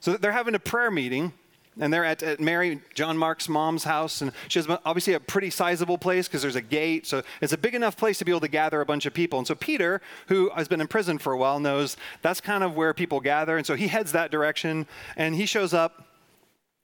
[0.00, 1.32] So they're having a prayer meeting
[1.80, 4.20] and they're at, at, Mary, John Mark's mom's house.
[4.20, 7.06] And she has obviously a pretty sizable place because there's a gate.
[7.06, 9.38] So it's a big enough place to be able to gather a bunch of people.
[9.38, 12.76] And so Peter, who has been in prison for a while, knows that's kind of
[12.76, 13.56] where people gather.
[13.56, 16.06] And so he heads that direction and he shows up.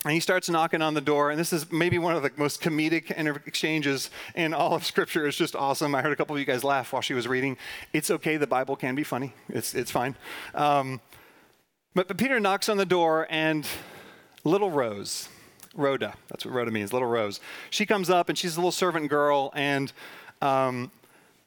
[0.05, 2.63] And he starts knocking on the door, and this is maybe one of the most
[2.63, 3.11] comedic
[3.45, 5.27] exchanges in all of Scripture.
[5.27, 5.97] It's just awesome.
[5.97, 7.57] I heard a couple of you guys laugh while she was reading.
[7.93, 9.35] It's okay, the Bible can be funny.
[9.49, 10.15] It's, it's fine.
[10.55, 11.01] Um,
[11.93, 13.67] but, but Peter knocks on the door, and
[14.47, 15.29] Little Rose,
[15.75, 16.15] Rhoda.
[16.29, 17.41] That's what Rhoda means, little Rose.
[17.69, 19.93] She comes up and she's a little servant girl, and
[20.41, 20.93] um,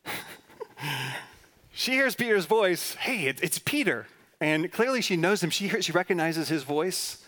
[1.71, 2.95] she hears Peter's voice.
[2.95, 4.07] Hey, it, it's Peter.
[4.41, 5.49] And clearly she knows him.
[5.49, 7.23] She, she recognizes his voice,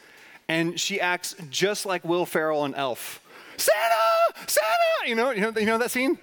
[0.50, 3.22] and she acts just like Will Ferrell and Elf.
[3.56, 4.48] Santa!
[4.48, 5.08] Santa!
[5.08, 6.18] You know, you know, you know that scene?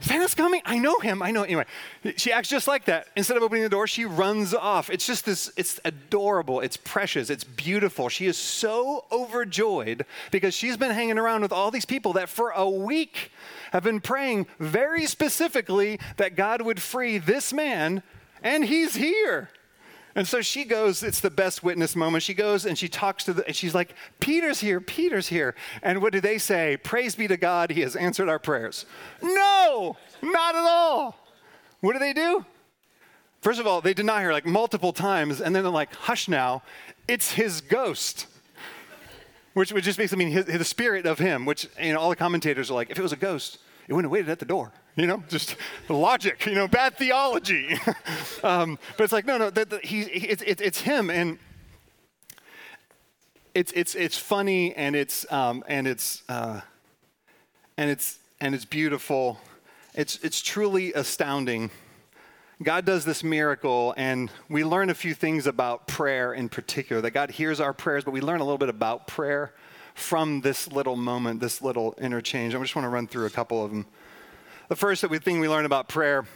[0.00, 0.60] Santa's coming.
[0.64, 1.22] I know him.
[1.22, 1.42] I know.
[1.42, 1.64] Anyway,
[2.16, 3.08] she acts just like that.
[3.16, 4.90] Instead of opening the door, she runs off.
[4.90, 6.60] It's just this, it's adorable.
[6.60, 7.30] It's precious.
[7.30, 8.08] It's beautiful.
[8.08, 12.50] She is so overjoyed because she's been hanging around with all these people that for
[12.50, 13.32] a week
[13.72, 18.02] have been praying very specifically that God would free this man,
[18.42, 19.50] and he's here.
[20.16, 22.22] And so she goes, it's the best witness moment.
[22.22, 25.54] She goes and she talks to the, and she's like, Peter's here, Peter's here.
[25.82, 26.78] And what do they say?
[26.78, 28.86] Praise be to God, he has answered our prayers.
[29.22, 31.18] No, not at all.
[31.82, 32.46] What do they do?
[33.42, 36.62] First of all, they deny her like multiple times, and then they're like, hush now,
[37.06, 38.26] it's his ghost.
[39.52, 42.16] Which, which just basically mean his, the spirit of him, which you know, all the
[42.16, 44.72] commentators are like, if it was a ghost, it wouldn't have waited at the door.
[45.02, 45.56] You know, just
[45.90, 47.78] logic, you know, bad theology.
[48.42, 51.10] um, but it's like, no, no, the, the, he, it's, it's, it's him.
[51.10, 51.38] And
[53.54, 56.62] it's, it's, it's funny and it's, um, and, it's, uh,
[57.76, 59.38] and, it's, and it's beautiful.
[59.94, 61.70] It's, it's truly astounding.
[62.62, 67.10] God does this miracle, and we learn a few things about prayer in particular that
[67.10, 69.52] God hears our prayers, but we learn a little bit about prayer
[69.94, 72.54] from this little moment, this little interchange.
[72.54, 73.84] I just want to run through a couple of them.
[74.68, 76.26] The first thing we learn about prayer,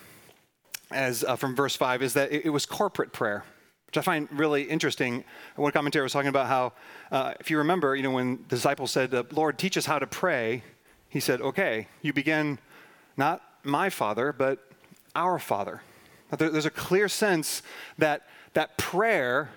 [0.92, 3.42] as uh, from verse five, is that it, it, was corporate prayer,
[3.86, 5.24] which I find really interesting.
[5.56, 6.72] One commentator was talking about how,
[7.10, 10.06] uh, if you remember, you know, when the disciples said, "Lord, teach us how to
[10.06, 10.62] pray,"
[11.08, 12.60] he said, "Okay, you begin
[13.16, 14.64] not my Father, but
[15.16, 15.82] our Father."
[16.30, 17.62] There, there's a clear sense
[17.98, 19.50] that that prayer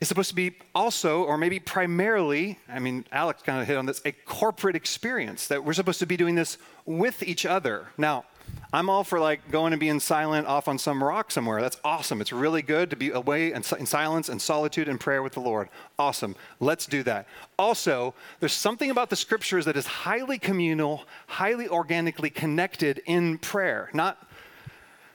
[0.00, 3.86] is supposed to be also, or maybe primarily, I mean, Alex kind of hit on
[3.86, 7.88] this, a corporate experience, that we're supposed to be doing this with each other.
[7.96, 8.24] Now,
[8.72, 11.60] I'm all for like going and being silent off on some rock somewhere.
[11.62, 12.20] That's awesome.
[12.20, 15.40] It's really good to be away in, in silence and solitude and prayer with the
[15.40, 15.68] Lord.
[15.98, 16.36] Awesome.
[16.60, 17.26] Let's do that.
[17.58, 23.88] Also, there's something about the scriptures that is highly communal, highly organically connected in prayer,
[23.94, 24.28] not,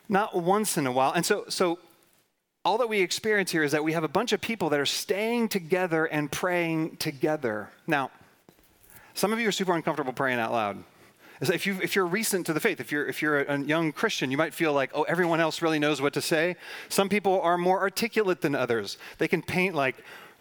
[0.09, 1.11] not once in a while.
[1.11, 1.77] And so, so
[2.63, 4.85] all that we experience here is that we have a bunch of people that are
[4.85, 7.69] staying together and praying together.
[7.87, 8.11] Now,
[9.13, 10.83] some of you are super uncomfortable praying out loud.
[11.41, 14.29] If, you, if you're recent to the faith, if you're, if you're a young Christian,
[14.29, 16.55] you might feel like, oh, everyone else really knows what to say.
[16.87, 18.99] Some people are more articulate than others.
[19.17, 19.95] They can paint like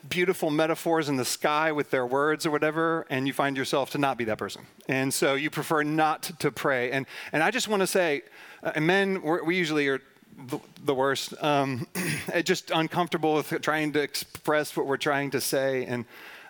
[0.08, 3.98] beautiful metaphors in the sky with their words or whatever, and you find yourself to
[3.98, 4.66] not be that person.
[4.88, 6.90] And so you prefer not to pray.
[6.90, 8.22] And, and I just want to say,
[8.62, 10.02] uh, men, we usually are
[10.36, 11.34] the, the worst.
[11.42, 11.86] Um,
[12.44, 15.84] just uncomfortable with trying to express what we're trying to say.
[15.84, 16.04] And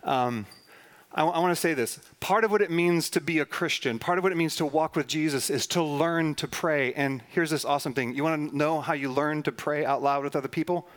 [0.04, 0.46] um,
[1.12, 3.98] I, I want to say this part of what it means to be a Christian,
[3.98, 6.92] part of what it means to walk with Jesus is to learn to pray.
[6.94, 10.02] And here's this awesome thing you want to know how you learn to pray out
[10.02, 10.88] loud with other people?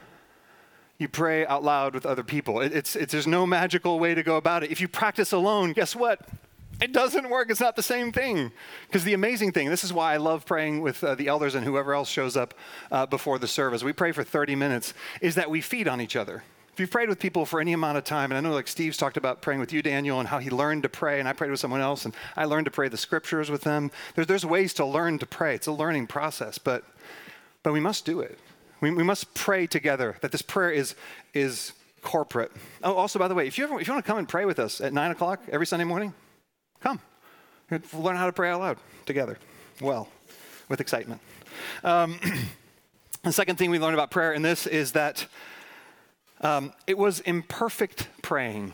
[1.00, 2.62] You pray out loud with other people.
[2.62, 4.72] It, it's, it's, there's no magical way to go about it.
[4.72, 6.22] If you practice alone, guess what?
[6.84, 7.50] It doesn't work.
[7.50, 8.52] It's not the same thing.
[8.88, 11.64] Because the amazing thing, this is why I love praying with uh, the elders and
[11.64, 12.54] whoever else shows up
[12.92, 13.86] uh, before the service.
[13.86, 16.44] We pray for 30 minutes, is that we feed on each other.
[16.74, 18.98] If you've prayed with people for any amount of time, and I know like Steve's
[18.98, 21.52] talked about praying with you, Daniel, and how he learned to pray, and I prayed
[21.52, 23.90] with someone else, and I learned to pray the scriptures with them.
[24.16, 25.56] There's, there's ways to learn to pray.
[25.56, 26.84] It's a learning process, but,
[27.62, 28.38] but we must do it.
[28.82, 30.96] We, we must pray together, that this prayer is,
[31.34, 32.52] is corporate.
[32.84, 34.44] Oh, also, by the way, if you, ever, if you want to come and pray
[34.44, 36.14] with us at 9 o'clock every Sunday morning,
[36.84, 37.00] Come.
[37.94, 39.38] Learn how to pray out loud together.
[39.80, 40.10] Well,
[40.68, 41.22] with excitement.
[41.82, 42.20] Um,
[43.24, 45.26] the second thing we learn about prayer in this is that
[46.42, 48.74] um, it was imperfect praying.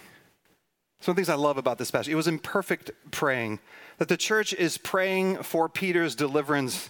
[1.02, 2.12] Some things I love about this passage.
[2.12, 3.60] It was imperfect praying.
[4.00, 6.90] That the church is praying for Peter's deliverance.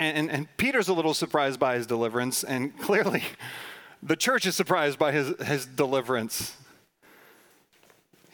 [0.00, 2.42] And, and, and, Peter's a little surprised by his deliverance.
[2.42, 3.22] And clearly,
[4.02, 6.56] the church is surprised by his, his deliverance.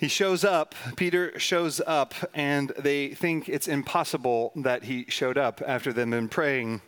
[0.01, 5.61] He shows up, Peter shows up, and they think it's impossible that he showed up
[5.67, 6.81] after them been praying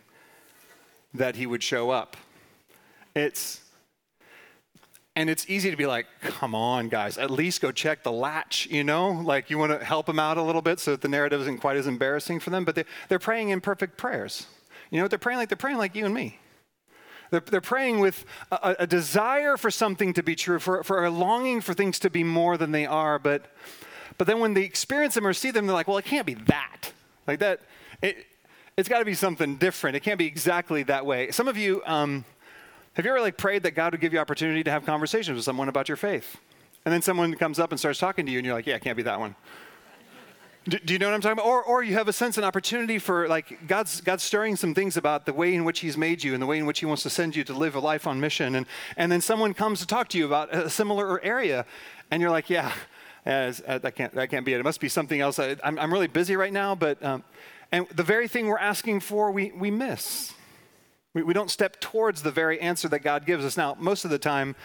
[1.13, 2.17] that he would show up.
[3.13, 3.61] It's
[5.15, 8.65] and it's easy to be like, come on, guys, at least go check the latch,
[8.71, 9.11] you know?
[9.11, 11.59] Like you want to help them out a little bit so that the narrative isn't
[11.59, 14.47] quite as embarrassing for them, but they, they're praying imperfect prayers.
[14.89, 15.49] You know what they're praying like?
[15.49, 16.39] They're praying like you and me.
[17.31, 21.09] They're, they're praying with a, a, desire for something to be true, for, for a
[21.09, 23.17] longing for things to be more than they are.
[23.17, 23.45] But,
[24.17, 26.35] but then when they experience them or see them, they're like, well, it can't be
[26.35, 26.91] that.
[27.25, 27.61] Like that,
[28.01, 28.25] it,
[28.77, 29.95] it's got to be something different.
[29.95, 31.31] It can't be exactly that way.
[31.31, 32.25] Some of you, um,
[32.93, 35.45] have you ever like prayed that God would give you opportunity to have conversations with
[35.45, 36.37] someone about your faith?
[36.85, 38.81] And then someone comes up and starts talking to you, and you're like, yeah, it
[38.81, 39.35] can't be that one.
[40.65, 41.45] Do, do, you know what I'm talking about?
[41.45, 44.95] Or, or you have a sense and opportunity for like God's, God's stirring some things
[44.95, 47.03] about the way in which He's made you and the way in which He wants
[47.03, 48.55] to send you to live a life on mission.
[48.55, 51.65] And, and then someone comes to talk to you about a similar area,
[52.11, 52.71] and you're like, yeah,
[53.25, 54.59] as, uh, that, can't, that can't be it.
[54.61, 55.37] It must be something else.
[55.37, 57.25] I, am I'm really busy right now, but, um,
[57.73, 60.33] and the very thing we're asking for, we, we miss.
[61.13, 63.57] We, we don't step towards the very answer that God gives us.
[63.57, 64.55] Now, most of the time,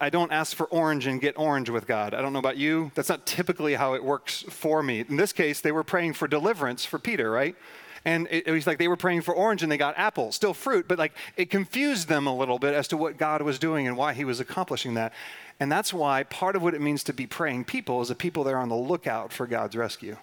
[0.00, 2.12] I don't ask for orange and get orange with God.
[2.12, 2.92] I don't know about you.
[2.94, 5.04] That's not typically how it works for me.
[5.08, 7.56] In this case, they were praying for deliverance for Peter, right?
[8.04, 10.54] And it, it, was like they were praying for orange and they got apple, still
[10.54, 13.86] fruit, but like it confused them a little bit as to what God was doing
[13.86, 15.12] and why he was accomplishing that.
[15.58, 18.44] And that's why part of what it means to be praying people is a people
[18.44, 20.16] that are on the lookout for God's rescue.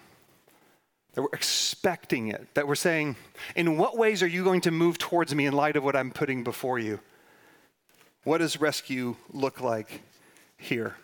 [1.14, 3.16] That we're expecting it, that we're saying,
[3.54, 6.10] in what ways are you going to move towards me in light of what I'm
[6.10, 7.00] putting before you?
[8.26, 10.00] What does rescue look like
[10.56, 10.96] here?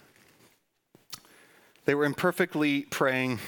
[1.84, 3.38] They were imperfectly praying.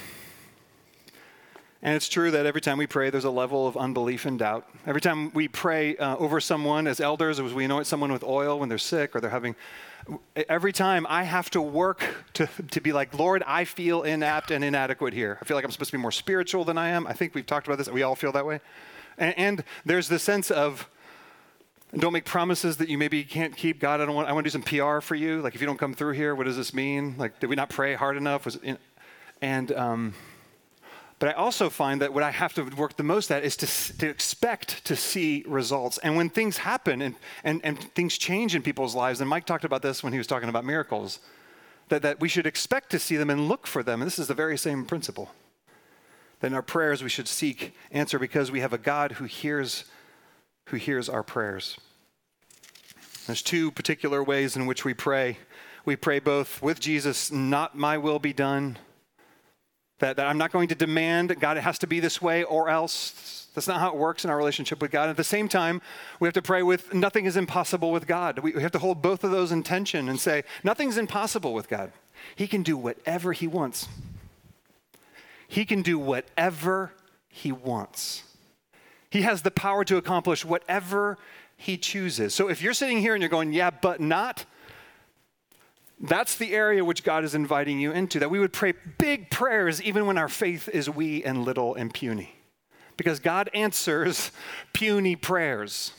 [1.81, 4.65] And it's true that every time we pray, there's a level of unbelief and doubt.
[4.87, 8.59] Every time we pray uh, over someone as elders, as we anoint someone with oil
[8.59, 9.57] when they're sick or they're having,
[10.47, 12.01] every time I have to work
[12.35, 15.37] to, to be like, Lord, I feel inapt and inadequate here.
[15.41, 17.07] I feel like I'm supposed to be more spiritual than I am.
[17.07, 17.89] I think we've talked about this.
[17.89, 18.61] We all feel that way.
[19.17, 20.89] And, and there's the sense of,
[21.95, 23.79] and don't make promises that you maybe can't keep.
[23.79, 24.27] God, I don't want.
[24.27, 25.41] I want to do some PR for you.
[25.41, 27.15] Like, if you don't come through here, what does this mean?
[27.17, 28.43] Like, did we not pray hard enough?
[28.43, 28.59] Was
[29.41, 30.13] and um,
[31.19, 33.97] but I also find that what I have to work the most at is to,
[33.99, 35.97] to expect to see results.
[35.99, 39.63] And when things happen and, and, and things change in people's lives, and Mike talked
[39.63, 41.19] about this when he was talking about miracles,
[41.87, 44.01] that, that we should expect to see them and look for them.
[44.01, 45.31] And this is the very same principle.
[46.41, 49.85] That in our prayers we should seek answer because we have a God who hears
[50.67, 51.77] who hears our prayers.
[53.27, 55.37] There's two particular ways in which we pray.
[55.83, 58.77] We pray both with Jesus, not my will be done,
[59.99, 62.69] that, that I'm not going to demand, God, it has to be this way or
[62.69, 63.47] else.
[63.55, 65.09] That's not how it works in our relationship with God.
[65.09, 65.81] At the same time,
[66.19, 68.39] we have to pray with nothing is impossible with God.
[68.39, 71.69] We, we have to hold both of those in tension and say, nothing's impossible with
[71.69, 71.93] God.
[72.35, 73.87] He can do whatever He wants.
[75.47, 76.91] He can do whatever
[77.29, 78.23] He wants.
[79.15, 81.17] He has the power to accomplish whatever
[81.55, 82.35] he chooses.
[82.35, 84.43] So if you're sitting here and you're going, yeah, but not,
[86.01, 89.81] that's the area which God is inviting you into, that we would pray big prayers
[89.81, 92.35] even when our faith is wee and little and puny.
[92.97, 94.33] Because God answers
[94.73, 95.93] puny prayers.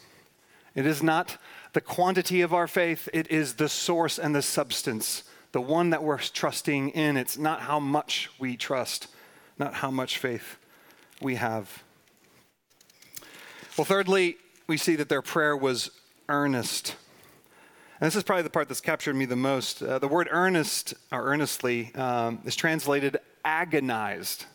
[0.75, 1.39] It is not
[1.73, 6.03] the quantity of our faith, it is the source and the substance, the one that
[6.03, 7.17] we're trusting in.
[7.17, 9.07] It's not how much we trust,
[9.59, 10.59] not how much faith
[11.23, 11.83] we have.
[13.77, 15.91] Well, thirdly, we see that their prayer was
[16.31, 16.97] earnest.
[18.01, 19.83] And this is probably the part that's captured me the most.
[19.83, 24.47] Uh, the word earnest, or earnestly, um, is translated agonized.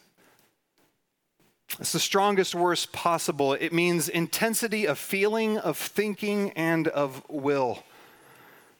[1.79, 3.53] It's the strongest word possible.
[3.53, 7.83] It means intensity of feeling, of thinking, and of will.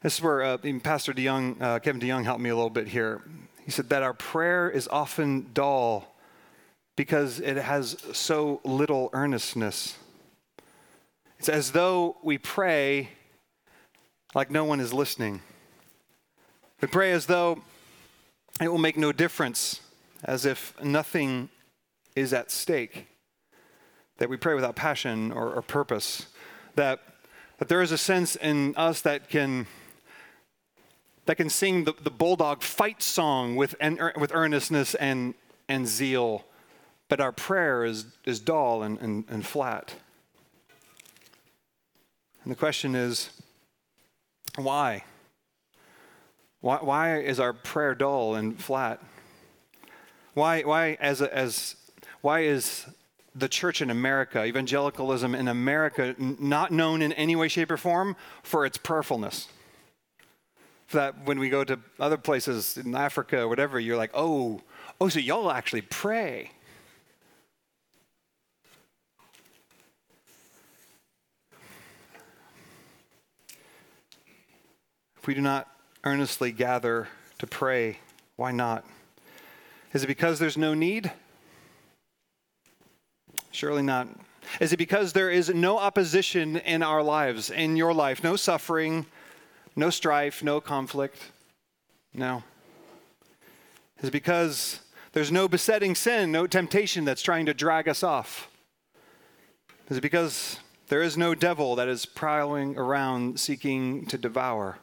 [0.02, 3.22] This is where uh, Pastor DeYoung, uh, Kevin DeYoung helped me a little bit here.
[3.64, 6.16] He said that our prayer is often dull
[6.96, 9.98] because it has so little earnestness.
[11.42, 13.10] It's as though we pray
[14.36, 15.42] like no one is listening.
[16.82, 17.64] We pray as though
[18.62, 19.82] it will make no difference,
[20.24, 21.50] as if nothing
[22.16, 23.08] is at stake.
[24.20, 26.28] That we pray without passion or, or purpose.
[26.76, 27.00] That,
[27.58, 29.66] that there is a sense in us that can
[31.26, 35.34] that can sing the, the bulldog fight song with, er, with earnestness and,
[35.68, 36.46] and zeal,
[37.10, 39.96] but our prayer is, is dull and, and, and flat.
[42.44, 43.30] And the question is
[44.56, 45.04] why?
[46.62, 49.02] Why, why is our prayer dull and flat?
[50.34, 51.76] Why, why, as, a, as,
[52.22, 52.86] why is
[53.34, 58.16] the church in America, evangelicalism in America, not known in any way, shape, or form
[58.44, 59.48] for its prayerfulness?
[60.92, 64.62] That when we go to other places in Africa or whatever, you're like, oh,
[65.00, 66.52] oh, so y'all actually pray.
[75.22, 75.67] If we do not
[76.03, 77.07] earnestly gather
[77.38, 77.99] to pray,
[78.38, 78.84] why not?
[79.93, 81.11] Is it because there's no need?
[83.51, 84.07] Surely not.
[84.59, 88.24] Is it because there is no opposition in our lives, in your life?
[88.24, 89.05] No suffering,
[89.76, 91.19] no strife, no conflict?
[92.15, 92.41] No.
[93.99, 94.80] Is it because
[95.13, 98.49] there's no besetting sin, no temptation that's trying to drag us off?
[99.88, 100.57] Is it because
[100.88, 104.80] there is no devil that is prowling around seeking to devour?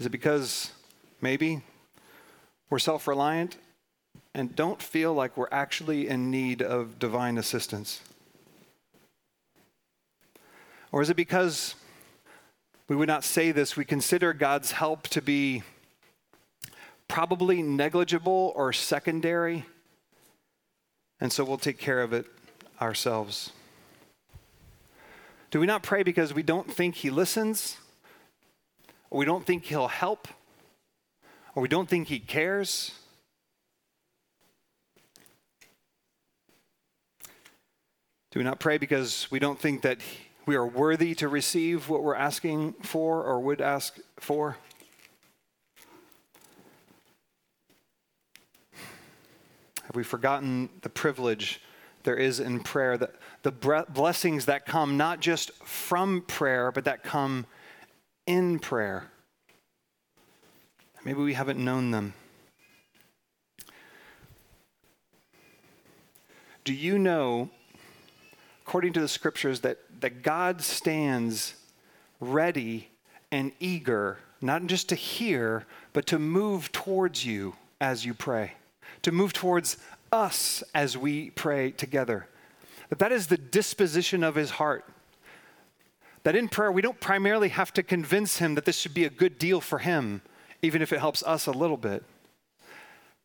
[0.00, 0.72] Is it because
[1.20, 1.62] maybe
[2.68, 3.56] we're self reliant
[4.34, 8.00] and don't feel like we're actually in need of divine assistance?
[10.90, 11.74] Or is it because
[12.88, 15.62] we would not say this, we consider God's help to be
[17.08, 19.64] probably negligible or secondary,
[21.20, 22.26] and so we'll take care of it
[22.80, 23.52] ourselves?
[25.50, 27.76] Do we not pray because we don't think He listens,
[29.14, 30.26] or we don't think He'll help,
[31.54, 32.90] or we don't think He cares?
[38.32, 39.98] Do we not pray because we don't think that
[40.46, 44.56] we are worthy to receive what we're asking for or would ask for?
[49.84, 51.60] Have we forgotten the privilege
[52.02, 57.04] there is in prayer, that the blessings that come not just from prayer, but that
[57.04, 57.46] come
[58.26, 59.10] in prayer?
[61.04, 62.14] Maybe we haven't known them.
[66.64, 67.50] Do you know,
[68.66, 71.56] according to the scriptures, that, that God stands
[72.20, 72.88] ready
[73.30, 78.52] and eager, not just to hear, but to move towards you as you pray,
[79.02, 79.76] to move towards
[80.10, 82.28] us as we pray together?
[82.88, 84.86] That that is the disposition of his heart.
[86.24, 89.10] That in prayer, we don't primarily have to convince him that this should be a
[89.10, 90.22] good deal for him
[90.64, 92.02] even if it helps us a little bit,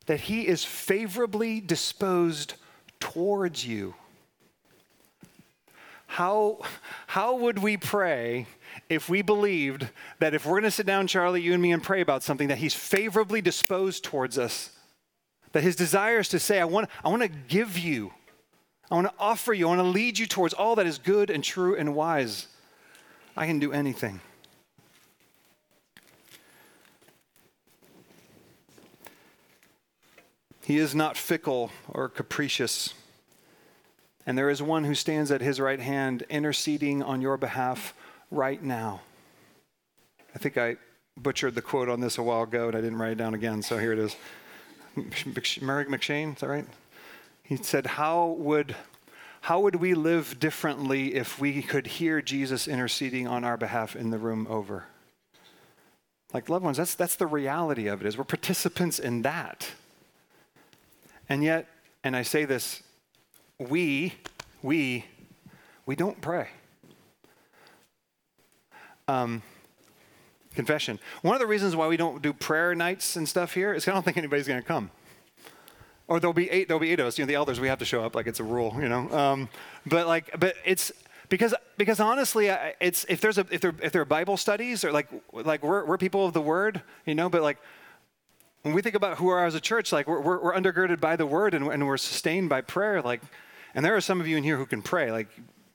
[0.06, 2.56] that He is favorably disposed
[3.00, 3.95] towards you.
[6.08, 6.60] How,
[7.08, 8.47] how would we pray
[8.89, 9.88] if we believed
[10.20, 12.50] that if we're going to sit down, Charlie, you and me, and pray about something,
[12.50, 14.72] that He's favorably disposed towards us?
[15.54, 18.12] That His desire is to say, I want, I want to give you,
[18.91, 21.30] I want to offer you, I want to lead you towards all that is good
[21.30, 22.47] and true and wise.
[23.36, 24.22] I can do anything.
[30.70, 32.94] He is not fickle or capricious.
[34.28, 37.96] And there is one who stands at his right hand interceding on your behalf
[38.30, 39.02] right now.
[40.36, 40.78] I think I
[41.18, 43.64] butchered the quote on this a while ago and I didn't write it down again,
[43.64, 44.16] so here it is.
[45.62, 46.68] Murray M'Cheyne, is that right?
[47.42, 48.76] He said, How would,
[49.42, 54.10] how would we live differently if we could hear Jesus interceding on our behalf in
[54.10, 54.86] the room over?
[56.34, 59.72] Like loved ones, that's, that's the reality of it is we're participants in that.
[61.28, 61.68] And yet,
[62.04, 62.84] and I say this,
[63.58, 64.14] we,
[64.62, 65.06] we,
[65.86, 66.50] we don't pray.
[69.08, 69.42] Um,
[70.54, 71.00] confession.
[71.22, 73.92] One of the reasons why we don't do prayer nights and stuff here is I
[73.92, 74.92] don't think anybody's going to come.
[76.10, 76.68] Or there'll be eight.
[76.68, 77.18] There'll be eight of us.
[77.18, 77.60] You know, the elders.
[77.62, 78.76] We have to show up like it's a rule.
[78.82, 79.10] You know.
[79.12, 79.47] Um,
[79.86, 80.91] but like, but it's
[81.30, 82.47] because because honestly,
[82.82, 85.86] it's if there's a if there if there are Bible studies or like like we're
[85.86, 86.82] we're people of the Word.
[87.05, 87.60] You know, but like
[88.64, 90.99] when we think about who we are as a church, like we're, we're, we're undergirded
[90.99, 93.01] by the word and, and, we're sustained by prayer.
[93.01, 93.22] Like,
[93.74, 95.12] and there are some of you in here who can pray.
[95.12, 95.28] Like,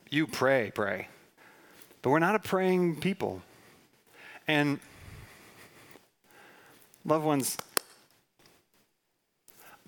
[0.09, 1.07] you pray, pray.
[2.01, 3.41] But we're not a praying people.
[4.47, 4.79] And
[7.03, 7.57] loved ones,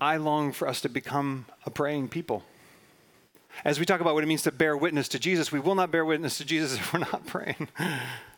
[0.00, 2.44] I long for us to become a praying people.
[3.64, 5.90] As we talk about what it means to bear witness to Jesus, we will not
[5.90, 7.68] bear witness to Jesus if we're not praying.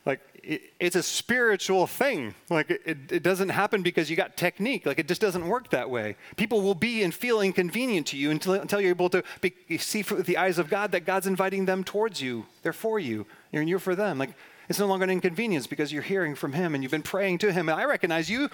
[0.07, 2.35] like it, it's a spiritual thing.
[2.49, 4.87] Like it, it doesn't happen because you got technique.
[4.87, 6.17] Like it just doesn't work that way.
[6.37, 10.03] People will be and feel inconvenient to you until, until you're able to be, see
[10.11, 12.47] with the eyes of God that God's inviting them towards you.
[12.63, 14.17] They're for you, and you're for them.
[14.19, 14.31] Like
[14.71, 17.53] it's no longer an inconvenience because you're hearing from Him and you've been praying to
[17.53, 17.69] Him.
[17.69, 18.49] And I recognize you.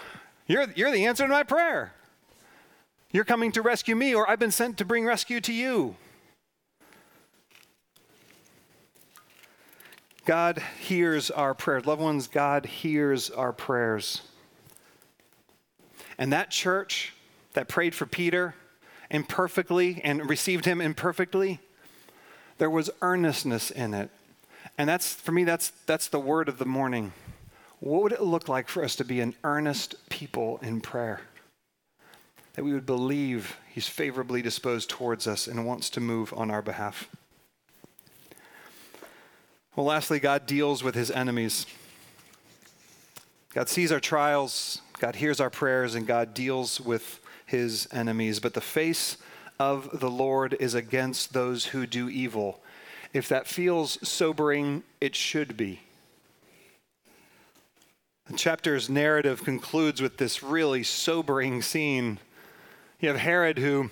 [0.49, 1.93] You're, you're the answer to my prayer.
[3.13, 5.97] You're coming to rescue me, or I've been sent to bring rescue to you.
[10.25, 11.87] God hears our prayers.
[11.87, 14.23] Loved ones, God hears our prayers.
[16.19, 17.15] And that church
[17.53, 18.55] that prayed for Peter
[19.09, 21.61] imperfectly and received him imperfectly,
[22.59, 24.11] there was earnestness in it.
[24.77, 27.13] And that's, for me, that's, that's the word of the morning.
[27.79, 31.21] What would it look like for us to be an earnest people in prayer?
[32.57, 36.63] That we would believe he's favorably disposed towards us and wants to move on our
[36.63, 37.09] behalf.
[39.77, 41.67] Well, lastly, God deals with his enemies.
[43.53, 48.41] God sees our trials, God hears our prayers, and God deals with his enemies.
[48.41, 49.19] But the face
[49.59, 52.63] of the Lord is against those who do evil.
[53.13, 55.81] If that feels sobering, it should be.
[58.27, 62.19] The chapter's narrative concludes with this really sobering scene.
[62.99, 63.91] You have Herod who,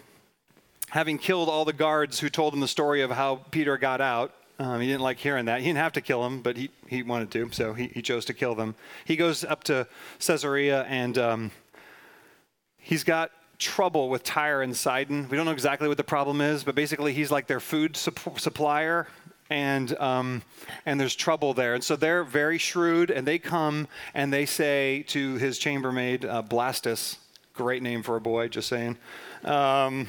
[0.89, 4.33] having killed all the guards who told him the story of how Peter got out,
[4.59, 5.61] Um, he didn't like hearing that.
[5.61, 8.25] He didn't have to kill them, but he, he wanted to, so he, he chose
[8.27, 8.75] to kill them.
[9.05, 9.87] He goes up to
[10.21, 11.51] Caesarea and um,
[12.79, 15.29] he's got trouble with Tyre and Sidon.
[15.29, 18.39] We don't know exactly what the problem is, but basically he's like their food supp-
[18.39, 19.07] supplier
[19.51, 20.43] and um,
[20.87, 21.75] and there's trouble there.
[21.75, 26.43] And so they're very shrewd, and they come and they say to his chambermaid uh,
[26.43, 27.19] Blastus,
[27.55, 28.99] great name for a boy, just saying.
[29.45, 30.07] Um,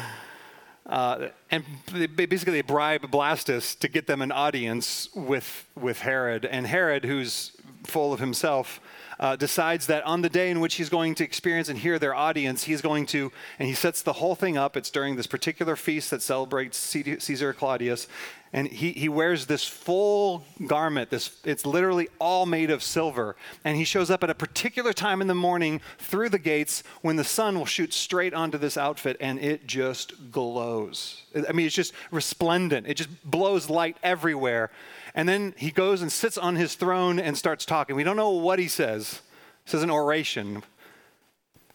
[0.86, 6.44] uh, and they, basically, they bribe Blastus to get them an audience with with Herod.
[6.44, 7.52] And Herod, who's
[7.84, 8.80] full of himself,
[9.22, 12.12] uh, decides that on the day in which he's going to experience and hear their
[12.12, 14.76] audience, he's going to, and he sets the whole thing up.
[14.76, 18.08] It's during this particular feast that celebrates Caesar Claudius.
[18.52, 21.10] And he, he wears this full garment.
[21.10, 23.36] This, it's literally all made of silver.
[23.64, 27.14] And he shows up at a particular time in the morning through the gates when
[27.14, 31.22] the sun will shoot straight onto this outfit and it just glows.
[31.48, 32.88] I mean, it's just resplendent.
[32.88, 34.72] It just blows light everywhere.
[35.14, 37.96] And then he goes and sits on his throne and starts talking.
[37.96, 39.20] We don't know what he says.
[39.64, 40.62] He says an oration.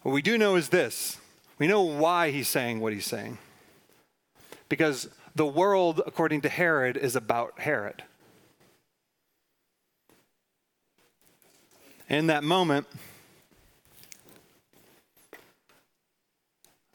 [0.02, 1.18] What we do know is this
[1.58, 3.38] we know why he's saying what he's saying.
[4.68, 8.02] Because the world, according to Herod, is about Herod.
[12.08, 12.86] In that moment,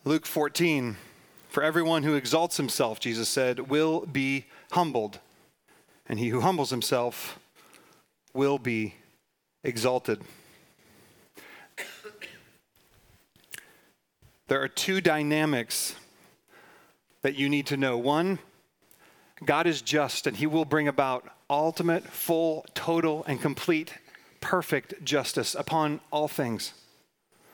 [0.06, 0.98] Luke 14,
[1.50, 5.20] for everyone who exalts himself, Jesus said, will be humbled
[6.14, 7.40] and he who humbles himself
[8.36, 8.94] will be
[9.64, 10.22] exalted.
[14.48, 15.96] There are two dynamics
[17.24, 17.98] that you need to know.
[17.98, 18.38] One,
[19.44, 23.96] God is just and he will bring about ultimate, full, total, and complete,
[24.40, 26.74] perfect justice upon all things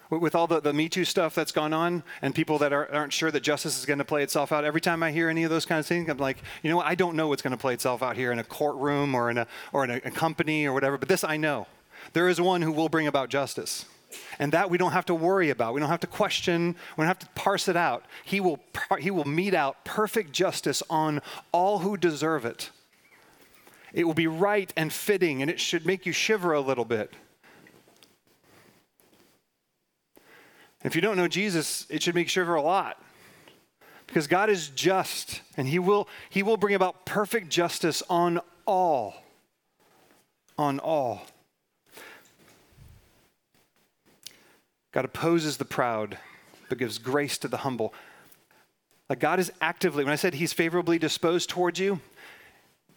[0.09, 3.13] with all the, the Me Too stuff that's gone on and people that are, aren't
[3.13, 5.51] sure that justice is going to play itself out, every time I hear any of
[5.51, 6.87] those kinds of things, I'm like, you know what?
[6.87, 9.37] I don't know what's going to play itself out here in a courtroom or in
[9.37, 11.67] a, or in a, a company or whatever, but this I know.
[12.13, 13.85] There is one who will bring about justice.
[14.39, 15.75] And that we don't have to worry about.
[15.75, 16.75] We don't have to question.
[16.97, 18.05] We don't have to parse it out.
[18.25, 18.59] He will,
[18.97, 22.71] he will mete out perfect justice on all who deserve it.
[23.93, 27.13] It will be right and fitting, and it should make you shiver a little bit.
[30.83, 33.01] If you don't know Jesus, it should make shiver a lot.
[34.07, 39.15] Because God is just, and He will, he will bring about perfect justice on all.
[40.57, 41.27] On all.
[44.91, 46.17] God opposes the proud,
[46.67, 47.93] but gives grace to the humble.
[49.09, 51.99] Like God is actively, when I said He's favorably disposed towards you,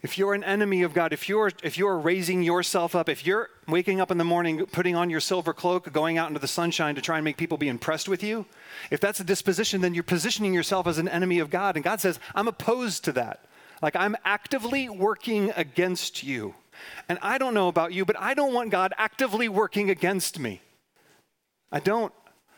[0.02, 3.48] if you're an enemy of God, if you're, if you're raising yourself up, if you're
[3.68, 6.96] waking up in the morning, putting on your silver cloak, going out into the sunshine
[6.96, 8.44] to try and make people be impressed with you,
[8.90, 11.76] if that's a disposition, then you're positioning yourself as an enemy of God.
[11.76, 13.44] And God says, I'm opposed to that.
[13.80, 16.54] Like I'm actively working against you.
[17.08, 20.62] And I don't know about you, but I don't want God actively working against me.
[21.70, 22.12] I don't.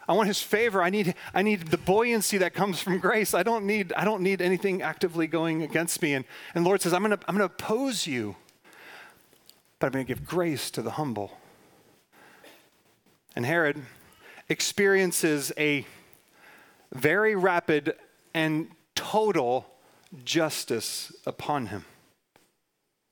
[0.07, 0.83] I want his favor.
[0.83, 3.33] I need, I need the buoyancy that comes from grace.
[3.35, 6.15] I don't need, I don't need anything actively going against me.
[6.15, 6.25] And,
[6.55, 8.37] and Lord says, I'm going to I'm going to oppose you,
[9.79, 11.39] but I'm going to give grace to the humble.
[13.35, 13.83] And Herod
[14.49, 15.87] experiences a
[16.93, 17.95] very rapid
[18.35, 19.67] and total
[20.25, 21.85] justice upon him.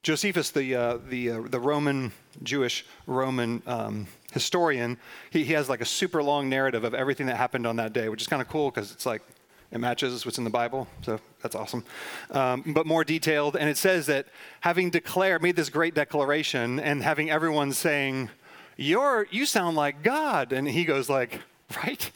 [0.02, 2.12] Josephus, the, uh, the, uh, the Roman,
[2.42, 4.98] Jewish Roman um, historian,
[5.30, 8.08] he, he has like a super long narrative of everything that happened on that day,
[8.08, 9.22] which is kind of cool because it's like
[9.70, 11.82] it matches what's in the Bible, so that's awesome.
[12.30, 14.26] Um, but more detailed, and it says that
[14.60, 18.28] having declared, made this great declaration, and having everyone saying,
[18.76, 21.40] "You're, you sound like God," and he goes like,
[21.76, 22.10] "Right."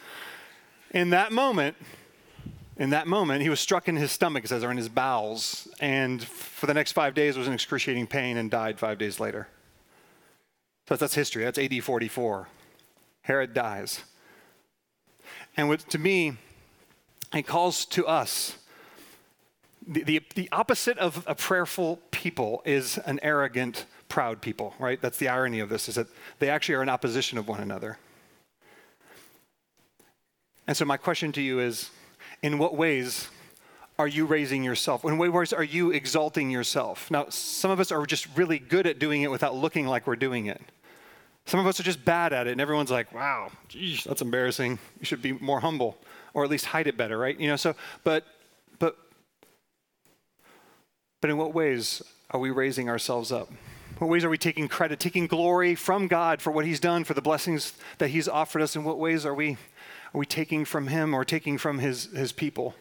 [0.91, 1.77] In that moment,
[2.77, 5.67] in that moment, he was struck in his stomach, it says, or in his bowels,
[5.81, 9.49] and for the next five days was in excruciating pain and died five days later.
[10.89, 11.45] So that's history.
[11.45, 12.49] That's AD 44.
[13.23, 14.05] Herod dies.
[15.57, 16.37] And to me,
[17.35, 18.57] it calls to us
[19.87, 25.01] the, the, the, opposite of a prayerful people is an arrogant, proud people, right?
[25.01, 26.09] That's the irony of this, is that
[26.41, 27.99] they actually are in opposition of one another.
[30.67, 31.91] And so my question to you is,
[32.43, 33.29] in what ways
[33.99, 35.05] are you raising yourself?
[35.05, 37.09] In what ways are you exalting yourself?
[37.11, 40.17] Now, some of us are just really good at doing it without looking like we're
[40.17, 40.61] doing it.
[41.47, 44.81] Some of us are just bad at it, and everyone's like, wow, geez, that's embarrassing.
[44.99, 45.97] You should be more humble,
[46.35, 47.39] or at least hide it better, right?
[47.39, 48.27] You know, so, but,
[48.81, 48.99] but,
[51.21, 53.49] but in what ways are we raising ourselves up?
[53.99, 57.15] What ways are we taking credit, taking glory from God for what He's done, for
[57.15, 58.75] the blessings that He's offered us?
[58.75, 59.53] In what ways are we,
[60.13, 62.75] are we taking from Him or taking from His, his people?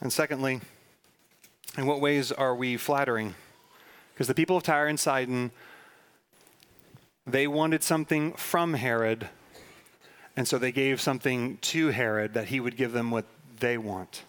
[0.00, 0.60] And secondly,
[1.76, 3.34] In what ways are we flattering?
[4.14, 5.50] Because the people of Tyre and Sidon,
[7.26, 9.28] they wanted something from Herod,
[10.36, 13.24] and so they gave something to Herod that he would give them what
[13.58, 14.22] they want.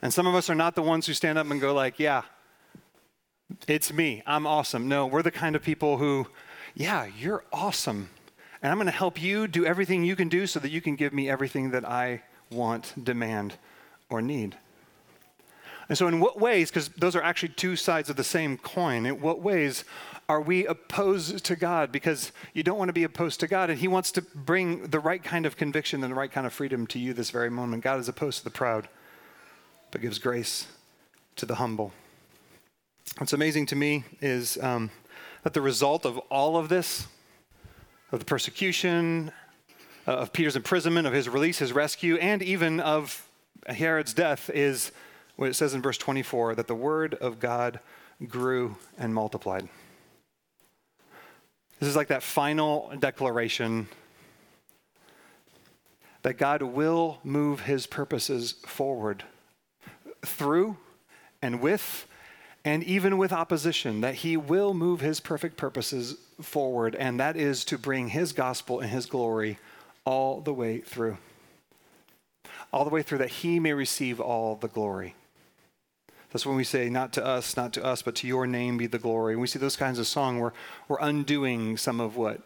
[0.00, 2.22] And some of us are not the ones who stand up and go like, "Yeah,
[3.66, 4.22] it's me.
[4.26, 6.28] I'm awesome." No, we're the kind of people who,
[6.74, 8.10] "Yeah, you're awesome."
[8.62, 10.94] And I'm going to help you do everything you can do so that you can
[10.94, 13.54] give me everything that I want, demand,
[14.08, 14.56] or need.
[15.88, 19.04] And so, in what ways, because those are actually two sides of the same coin,
[19.04, 19.84] in what ways
[20.32, 21.92] are we opposed to God?
[21.92, 24.98] Because you don't want to be opposed to God, and He wants to bring the
[24.98, 27.84] right kind of conviction and the right kind of freedom to you this very moment.
[27.84, 28.88] God is opposed to the proud,
[29.90, 30.68] but gives grace
[31.36, 31.92] to the humble.
[33.18, 34.90] What's amazing to me is um,
[35.42, 37.08] that the result of all of this,
[38.10, 39.32] of the persecution,
[40.08, 43.28] uh, of Peter's imprisonment, of his release, his rescue, and even of
[43.66, 44.92] Herod's death is
[45.36, 47.80] what it says in verse 24 that the word of God
[48.26, 49.68] grew and multiplied.
[51.82, 53.88] This is like that final declaration
[56.22, 59.24] that God will move his purposes forward
[60.24, 60.76] through
[61.42, 62.06] and with
[62.64, 67.64] and even with opposition, that he will move his perfect purposes forward, and that is
[67.64, 69.58] to bring his gospel and his glory
[70.04, 71.18] all the way through.
[72.72, 75.16] All the way through, that he may receive all the glory.
[76.32, 78.86] That's when we say, not to us, not to us, but to your name be
[78.86, 79.34] the glory.
[79.34, 80.54] And we see those kinds of song where
[80.88, 82.40] we're undoing some of what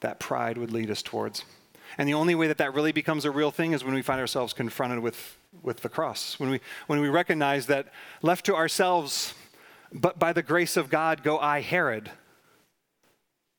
[0.00, 1.44] that pride would lead us towards.
[1.96, 4.20] And the only way that that really becomes a real thing is when we find
[4.20, 6.40] ourselves confronted with, with the cross.
[6.40, 9.34] When we, when we recognize that left to ourselves,
[9.92, 12.10] but by the grace of God, go I, Herod.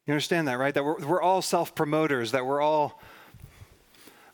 [0.05, 0.73] You understand that, right?
[0.73, 3.01] That we're, we're all self promoters, that we're all.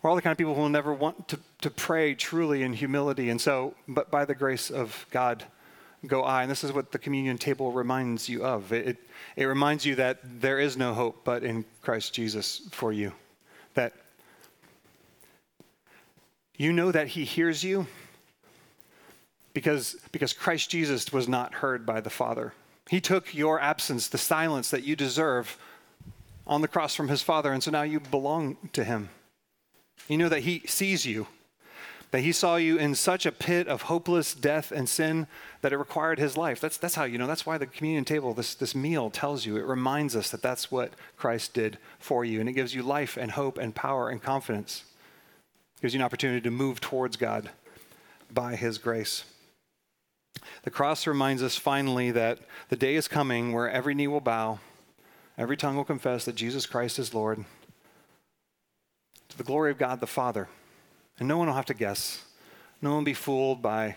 [0.08, 2.72] We're all the kind of people who will never want to, to pray truly in
[2.72, 3.30] humility.
[3.30, 5.44] And so, but by the grace of God,
[6.06, 6.44] go I.
[6.44, 8.72] And this is what the communion table reminds you of.
[8.72, 8.98] It, it,
[9.36, 13.12] it reminds you that there is no hope but in Christ Jesus for you.
[13.74, 13.92] That
[16.56, 17.86] you know that He hears you
[19.54, 22.54] because, because Christ Jesus was not heard by the Father.
[22.90, 25.58] He took your absence, the silence that you deserve,
[26.46, 29.10] on the cross from His Father, and so now you belong to Him.
[30.08, 31.28] You know that He sees you,
[32.12, 35.28] that He saw you in such a pit of hopeless death and sin
[35.62, 36.62] that it required His life.
[36.62, 37.28] That's, that's how you know.
[37.28, 39.58] That's why the communion table, this, this meal, tells you.
[39.58, 43.18] It reminds us that that's what Christ did for you, and it gives you life
[43.18, 44.86] and hope and power and confidence.
[45.78, 47.50] It gives you an opportunity to move towards God
[48.34, 49.26] by His grace.
[50.64, 52.40] The cross reminds us finally that
[52.70, 54.60] the day is coming where every knee will bow,
[55.38, 57.44] every tongue will confess that Jesus Christ is Lord,
[59.38, 60.48] the glory of God the Father.
[61.20, 62.24] And no one will have to guess.
[62.82, 63.96] No one be fooled by,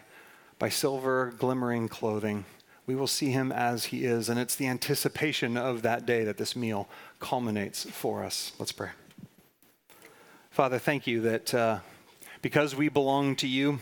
[0.59, 2.45] by silver glimmering clothing.
[2.87, 6.39] We will see him as he is, and it's the anticipation of that day that
[6.39, 6.89] this meal
[7.21, 8.53] culminates for us.
[8.59, 8.91] Let's pray.
[10.51, 11.79] Father, thank you that uh,
[12.43, 13.79] because we belong to you,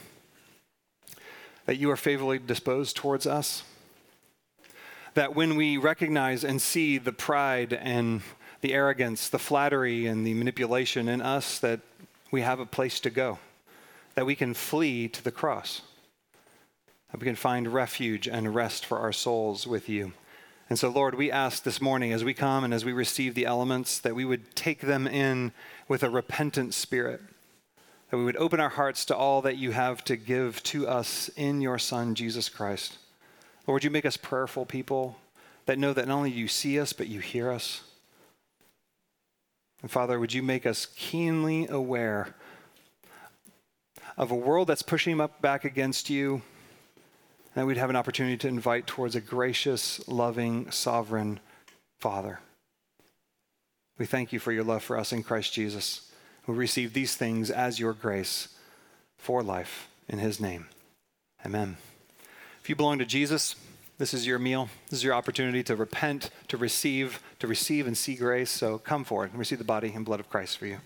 [1.67, 3.63] that you are favorably disposed towards us.
[5.15, 8.23] That when we recognize and see the pride and
[8.61, 11.81] the arrogance, the flattery and the manipulation in us, that
[12.31, 13.39] we have a place to go,
[14.15, 15.83] that we can flee to the cross,
[17.11, 20.13] that we can find refuge and rest for our souls with you.
[20.71, 23.47] And so, Lord, we ask this morning as we come and as we receive the
[23.47, 25.53] elements that we would take them in
[25.89, 27.23] with a repentant spirit
[28.11, 31.29] that we would open our hearts to all that you have to give to us
[31.37, 32.99] in your Son, Jesus Christ.
[33.67, 35.17] Lord, you make us prayerful people
[35.67, 37.83] that know that not only do you see us, but you hear us.
[39.83, 42.35] And Father, would you make us keenly aware
[44.17, 48.37] of a world that's pushing up back against you, and that we'd have an opportunity
[48.37, 51.39] to invite towards a gracious, loving, sovereign
[52.01, 52.41] Father.
[53.97, 56.11] We thank you for your love for us in Christ Jesus
[56.45, 58.49] who receive these things as your grace
[59.17, 60.67] for life in his name.
[61.45, 61.77] Amen.
[62.61, 63.55] If you belong to Jesus,
[63.99, 64.69] this is your meal.
[64.89, 68.51] This is your opportunity to repent, to receive, to receive and see grace.
[68.51, 70.79] So come forward and receive the body and blood of Christ for you.